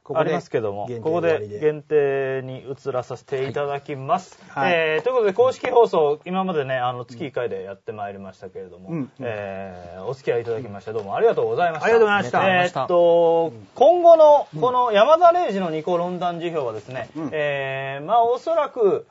[0.08, 4.38] ここでありますけども、限定ここで限定に移らさせていただきます。
[4.48, 4.72] はい。
[4.72, 9.10] えーということで、公式放送、今までね、あの、月1回でやってまいりましたけれども、うんうん。
[9.20, 11.84] えーお付き合いいただきまして、どうもありがとうございました。
[11.84, 12.46] ありがとうございました。
[12.46, 17.28] えーっと、今後の、この山田礼二のニコロンダン辞表はですね、うん。
[17.32, 19.06] えーまあ、おそらく、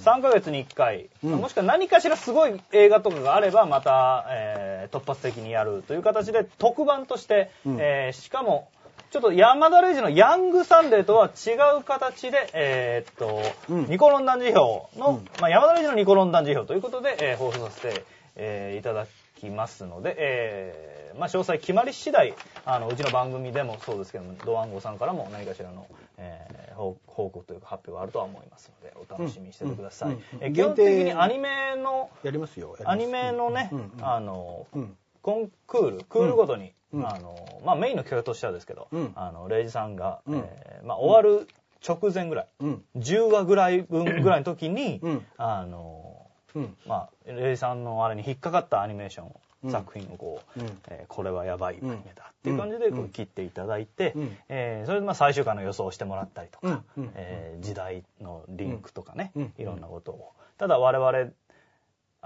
[0.00, 1.30] 3ヶ月に1回、うん。
[1.32, 7.76] もしくは何かしらすごい映画とかがあれば、また、えー突発的にやるという形で、特番として、うん。
[7.80, 8.68] えーしかも、
[9.10, 13.86] ちょっと山田礼二のヤングサンデーとは違う形で、えーっと、うん。
[13.86, 15.24] ニコロンダン辞表の、うん。
[15.40, 18.04] まあ、山田礼二のニコロンダン辞表ということで、えー放送させて、
[18.34, 19.06] えーいただ
[19.40, 22.34] きますので、えーまあ、詳細決まり次第、
[22.64, 25.86] あの、うちの番組でもそうですけども、ドワンゴさんからも何かしらの、
[26.18, 30.08] えー報報告というか発表があるとは思いますので、お楽しみにしててください。
[30.10, 30.14] うん。
[30.16, 30.22] うん。
[30.40, 32.76] えー基本的にアニメの、やりますよ。
[32.84, 33.70] アニメのね、
[34.02, 34.96] あの、うん。
[35.22, 36.70] コンクール、クールごとに、うん
[37.04, 39.12] あの、まあ、メインの企画としてはですけど、うん。
[39.16, 40.38] あの、レイジさんが、うん。
[40.38, 41.48] えーまあ、終わる
[41.86, 42.84] 直前ぐらい、うん。
[42.96, 45.26] 10話ぐらい分ぐらいの時に、うん。
[45.36, 46.76] あの、うん。
[46.86, 49.34] まあ、レイさんのあれに引っかかったアニメーション、
[49.64, 49.70] うん。
[49.70, 50.66] 作品をこう、うん。
[50.88, 54.36] えーこれはやばいアニメだっていう感じでこう切っていただいて、うん。
[54.48, 57.04] えーそれでまあ最終回の予想をしてもらったりとか、うん。
[57.04, 57.10] うん。
[57.14, 59.52] えー時代のリンクとかね、うん。
[59.58, 60.32] いろんなことを。
[60.58, 61.32] ただ我々、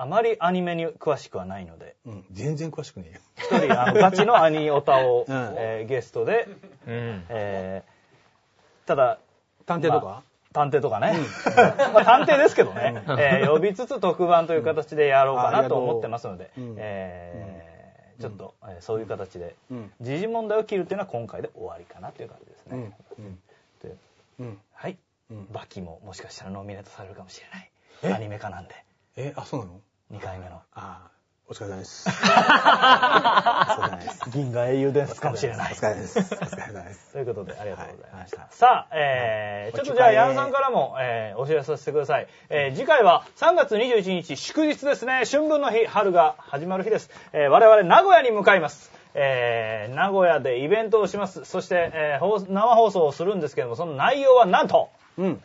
[0.02, 2.24] あまりアニメに詳しくはないので、うん。
[2.32, 3.20] 全然詳しくねえよ。
[3.36, 6.48] 一人あのガチのアニオタを、うんえーゲストで、
[6.86, 7.24] うん。
[7.28, 9.18] えーただ、
[9.66, 10.22] 探偵とか、まあ
[10.52, 11.14] 探偵とかね。
[11.94, 19.92] まあ探偵ですけどね、えー呼びつつ特番という形でやろうかなと思ってますので、うんえーちょっと、えーそういう形で、うん。
[20.00, 22.92] 時事問題を切るっていうのは今回で終わりかなという感じですね。
[23.18, 23.24] うん。
[23.24, 23.38] うん。
[23.82, 23.94] で
[24.40, 24.60] うん。
[24.72, 24.96] はい、
[25.30, 27.70] うんバキももしかしたらノミネートされるかもしれない。
[28.02, 28.12] え？
[28.14, 28.74] アニメ化なんで、
[29.16, 29.80] え、あ、そうなの？
[30.12, 30.56] 2回目の。
[30.74, 31.10] ああ、
[31.46, 32.08] お疲れ様です。
[32.10, 34.30] お疲れ様です。
[34.30, 35.76] 銀河英雄伝説かもしれないお。
[35.76, 36.18] 疲れ様です。
[36.18, 37.12] お疲れ様です。
[37.12, 38.40] ということで、ありがとうございました。
[38.40, 42.26] はいさあ、えー、ちょっとじゃあ、ヤンさんからも、えー、お知らせさせてください。
[42.48, 45.22] えー、次回は3月21日、祝日ですね。
[45.30, 47.08] 春分の日、春が始まる日です。
[47.32, 48.90] えー、我々、名古屋に向かいます。
[49.14, 51.44] えー、名古屋でイベントをします。
[51.44, 55.42] そして、えー放生放送をするんですけども、その内容はなんと、うん。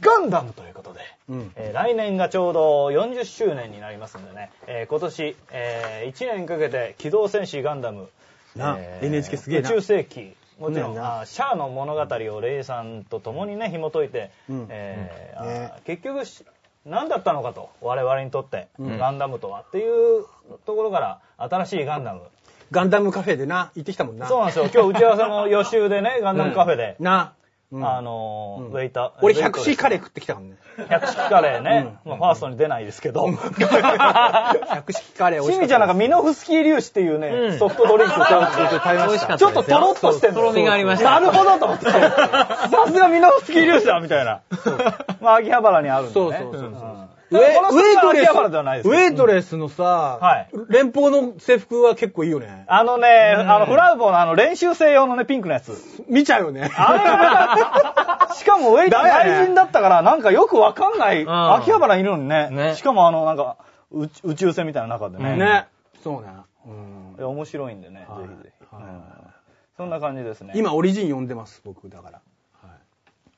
[0.00, 8.08] ガンダムということで、うんえー来年がちょうど40周年になりますんでね、えー今年、え1年かけて機動戦士ガンダム、
[8.54, 12.02] な NHK すげえな宇宙世紀、もちろん、シャアの物語
[12.34, 16.44] をレイさんと共にね、紐解いて、うんえーうんねあ結局し、
[16.84, 20.24] 何だったのかと、我々にとって、うんガンダムとはっていう
[20.66, 22.22] ところから、新しいガンダム。
[22.70, 24.26] ガンダムカフェでな、行ってきたもんな。
[24.26, 24.68] そうなんですよ。
[24.72, 26.96] 今日打ち合わせも予習でね、ガンダムカフェで。
[27.00, 27.32] な。
[27.70, 27.86] うん。
[27.86, 28.72] あのー、うん。
[28.72, 29.10] ウェイター。
[29.20, 30.56] 俺、百式カレー食ってきたからね。
[30.88, 31.98] 百式カレーね。
[32.04, 33.28] まあ、ファーストに出ないですけど。
[33.30, 37.58] 百式カレー美味しかったしみちゃんなんかミノフスキー粒子っていうね、うん。
[37.58, 40.40] ソフトドリンクをちょっととろっとしてんの。
[40.40, 41.20] とろみがありました。
[41.20, 41.84] なるほどと思って。
[41.90, 44.40] さすがミノフスキー粒子だみたいな。
[45.20, 46.26] まあ、秋葉原にあるんでね。
[46.26, 46.70] そうそうそうそう。
[46.70, 48.30] うんウェイトレス、
[48.88, 52.64] ウェイトレスのさ、はい連邦の制服は結構いいよね。
[52.68, 55.72] あのね、あの、フラウボーのあの、練習生用のね、ピンクのやつ。
[56.08, 56.70] 見ちゃうよね。
[56.74, 62.48] あれが しかもウェイトダメだね外人だったから、なんかよくわかんない、ん秋葉原にいるのにね。
[62.50, 63.56] ねしかもあの、なんか、
[63.90, 65.36] 宇宇宙船みたいな中でね。
[65.36, 65.68] ね。
[66.02, 66.28] そうね。
[66.66, 66.70] う
[67.22, 69.02] ん面白いんでね、はいぜひぜひ、はいうん
[69.76, 70.54] そんな感じですね。
[70.56, 72.20] 今、オリジン呼んでます、僕、だから。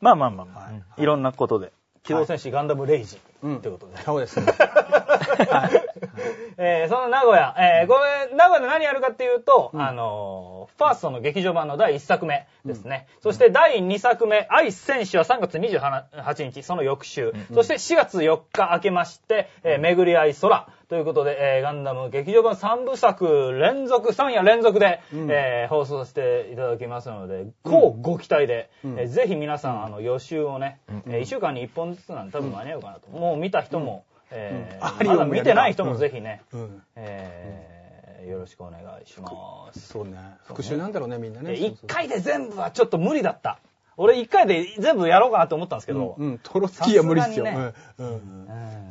[0.00, 1.70] まあまあまあまあ、はいい、ろんなことで。
[2.02, 3.56] 機動戦士ガンダムレイジうん。
[3.58, 3.96] ってことで。
[4.02, 4.46] そうですね。
[6.58, 7.94] えーその名古屋、えーこ
[8.30, 13.06] れ、名古屋で何やるかっていうと、あのーファーストの劇場版の第1作目ですね。
[13.22, 17.32] そして第2作目、愛戦士は3月28日、その翌週。
[17.54, 20.66] そして4月4日明けまして、えー巡り合い空。
[20.88, 25.28] ということで、えーガンダム劇場版3部作連続、3夜連続で、うん。
[25.30, 28.98] えー放送させていただきますので、こうご期待で、うん。
[28.98, 33.08] えーぜひ皆さん、あの、予習をね、え1週間に1本ずつなんで多分間に合うかなと。
[33.30, 36.82] もう見た人も、えーまだ見てない人もぜひね、うん。
[36.96, 37.80] えー
[38.28, 39.30] よろしくお願いしま
[39.72, 39.80] す。
[39.80, 40.18] そうね。
[40.44, 41.52] 復習なんだろうね、みんなね。
[41.52, 43.58] で一回で全部はちょっと無理だった。
[43.96, 47.46] 俺一回で全部やろうかなと思ったんですけど、うん、トロツキーは無理っすよ。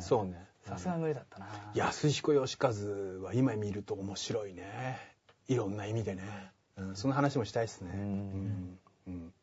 [0.00, 0.44] そうね。
[0.64, 1.46] さすがに無理だったな。
[1.74, 2.70] 安彦義和
[3.24, 4.64] は今見ると面白いね。
[5.46, 6.22] いろんな意味でね。
[6.76, 7.90] うん、その話もしたいですね。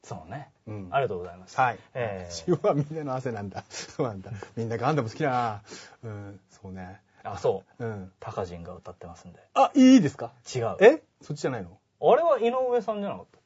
[0.04, 1.58] そうね、うんありがとうございます。
[1.60, 1.80] はい。
[1.94, 3.64] えー血はみんなの汗なんだ。
[3.70, 4.32] そうなんだ。
[4.56, 5.62] みんなガンダム好きだな。
[6.04, 7.02] うん、そうね。
[7.24, 7.86] あ、そう。
[7.86, 8.12] うん。
[8.20, 9.40] タカジンが歌ってますんで。
[9.54, 10.32] あ、いいですか？
[10.56, 10.78] 違う。
[10.80, 11.02] え？
[11.22, 11.78] そっちじゃないの？
[12.00, 13.37] あれは井上さんじゃなかった？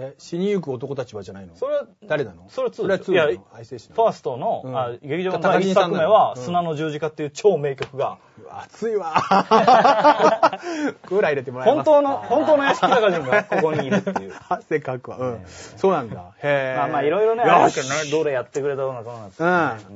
[0.00, 1.56] え、死にゆく男たちはじゃないの？
[1.56, 2.46] それは、誰なの？
[2.48, 8.18] それ2それは2いやなの愛生士なファのーストの、うんあ劇場版の第1高木さん作目は、うん砂の十字架っていう超名曲が、
[8.50, 9.12] 熱いわ。
[11.02, 14.32] クーラー入れてもらえます本当の、本当の屋敷高人がここにいるっていう。
[14.48, 15.18] 汗かくわ。
[15.18, 15.44] うん。
[15.46, 16.32] そうなんだ。
[16.42, 16.78] へえ。
[16.78, 19.48] まあまあいろいろね、よあるしけどね、どれやってくれたのかなんですうん。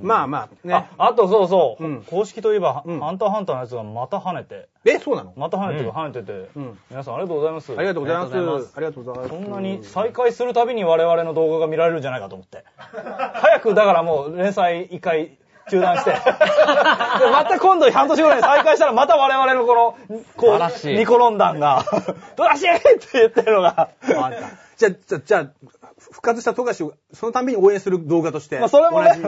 [0.02, 0.74] まあまあ、ね。
[0.74, 5.32] あ、あとそうそう、うん公式といえば、うんハンターハンターのやつがまた跳ねて、え、そうなの？
[5.36, 7.72] また跳ねてる、跳ねてて、うん皆さんありがとうございます。
[7.76, 8.32] ありがとうございます。
[8.34, 9.42] ありがとうございますありがとうございます。
[9.44, 12.64] そんなに再開するたびに我々の動画が見られるんじゃないかと思って。
[13.34, 15.36] 早くだからもう連載一回
[15.68, 16.12] 中断して。
[16.16, 16.18] で
[17.30, 21.84] また今度半年後ぐらいに再開したらまた我々のこの、こう、いニコロン団が、
[22.36, 23.90] ドラシーって言ってるのが、
[24.76, 25.46] じゃあ、じゃあ、じゃあ、
[25.98, 28.58] 復活した富樫を、そのたんびに応援する動画として。
[28.58, 29.20] まあそれもね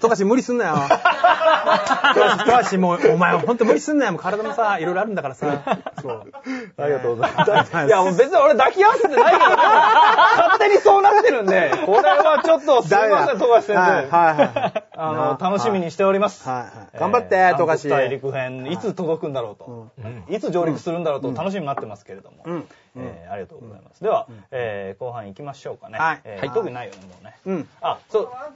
[0.00, 0.74] 富樫無理すんなよ。
[2.44, 4.12] 富樫もう、お前ほんと無理すんなよ。
[4.12, 5.80] もう体もさ、いろいろあるんだからさ。
[6.00, 6.32] そう。
[6.76, 7.44] ありがとうございま。
[7.46, 14.16] ますすいや、もう別に俺抱き合わせてないけど、勝手にそうなってるんで、これはちょっとすいません、富樫先はい、生。
[14.16, 14.84] はい、はい。
[14.96, 16.48] あの、楽しみにしております。
[16.48, 16.62] はいは
[16.94, 19.88] い頑張ってえー富樫大陸編、いつ届くんだろうと。
[20.28, 22.42] いつ上陸するんだろうと楽しみになってますけれども。
[22.44, 22.68] うん。
[22.96, 24.02] えーありがとうございます。
[24.02, 25.91] では、えー後半行きましょうかね。
[25.98, 27.36] はいはいえー特にないよね、もうね。
[27.44, 27.68] うん。
[27.80, 28.30] あ、そう。
[28.32, 28.48] あ、ア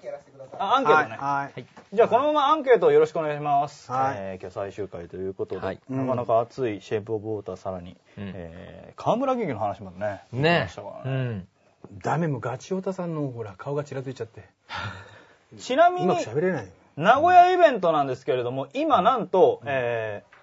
[0.80, 1.16] ンケートね。
[1.16, 1.18] はい。
[1.18, 1.66] はい。
[1.92, 3.90] じゃあ、このままアンケートをよろしくお願いします。
[3.90, 11.48] はいえー今日最終回ということで、はいなかなか熱いシェイプオブウォーターさらに、うんえー河村劇の話までね、ねましたからうねん。
[12.02, 14.44] ダメ、もうガチオタさんの、ほら、顔がちらついちゃって。
[15.58, 16.68] ちなみにうまく、喋れない。
[16.96, 20.36] 名古屋イベントなんですけれども、今なんと、えー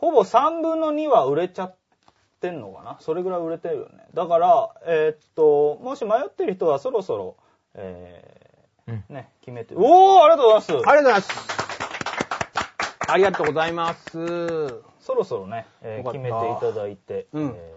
[0.00, 1.74] ほぼ3分の2は売れちゃっ
[2.40, 2.96] てんのかな？
[3.00, 4.06] それぐらい売れてるよね。
[4.14, 7.36] だから、えーっと、もし迷ってる人はそろそろ、
[7.74, 9.74] えーうんね、決めて。
[9.76, 11.58] おーありがとうございますありがとうございます。
[13.10, 14.82] ありがとうございます。
[15.00, 17.74] そろそろね、えー決めていただいて、うんえ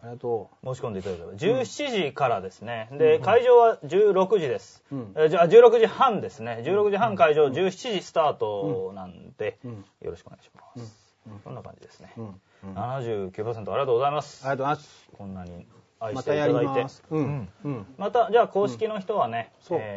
[0.00, 1.32] ありがとー申し込んでいただければ。
[1.34, 2.88] 17時からですね。
[2.92, 4.84] で、会場は16時です。
[4.92, 6.62] うんえーじゃあ、16時半ですね。
[6.64, 11.07] 16時半会場、17時スタートなんで、うんよろしくお願いします。
[11.44, 12.12] そんな感じですね。
[12.16, 12.22] う。
[12.22, 12.74] うん。
[12.74, 14.46] 79%ありがとうございます。
[14.46, 15.08] ありがとうございます。
[15.16, 15.66] こんなに
[16.00, 16.88] 愛ましたていただいてま。
[16.88, 17.02] す。
[17.10, 17.48] うん。
[17.64, 17.86] うん。
[17.96, 19.52] また、じゃあ公式の人はね、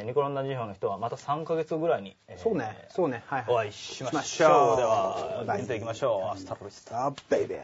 [0.06, 2.88] ニコロンダ辞表の人はまた3ヶ月ぐらいに、えーそうね。
[2.90, 3.24] そうね。
[3.28, 3.54] はいはい。
[3.54, 4.78] お会いしましょう。
[4.78, 6.34] では、見ていきましょう。
[6.34, 7.08] アスタロリスタ。
[7.08, 7.60] あ、ベイベー。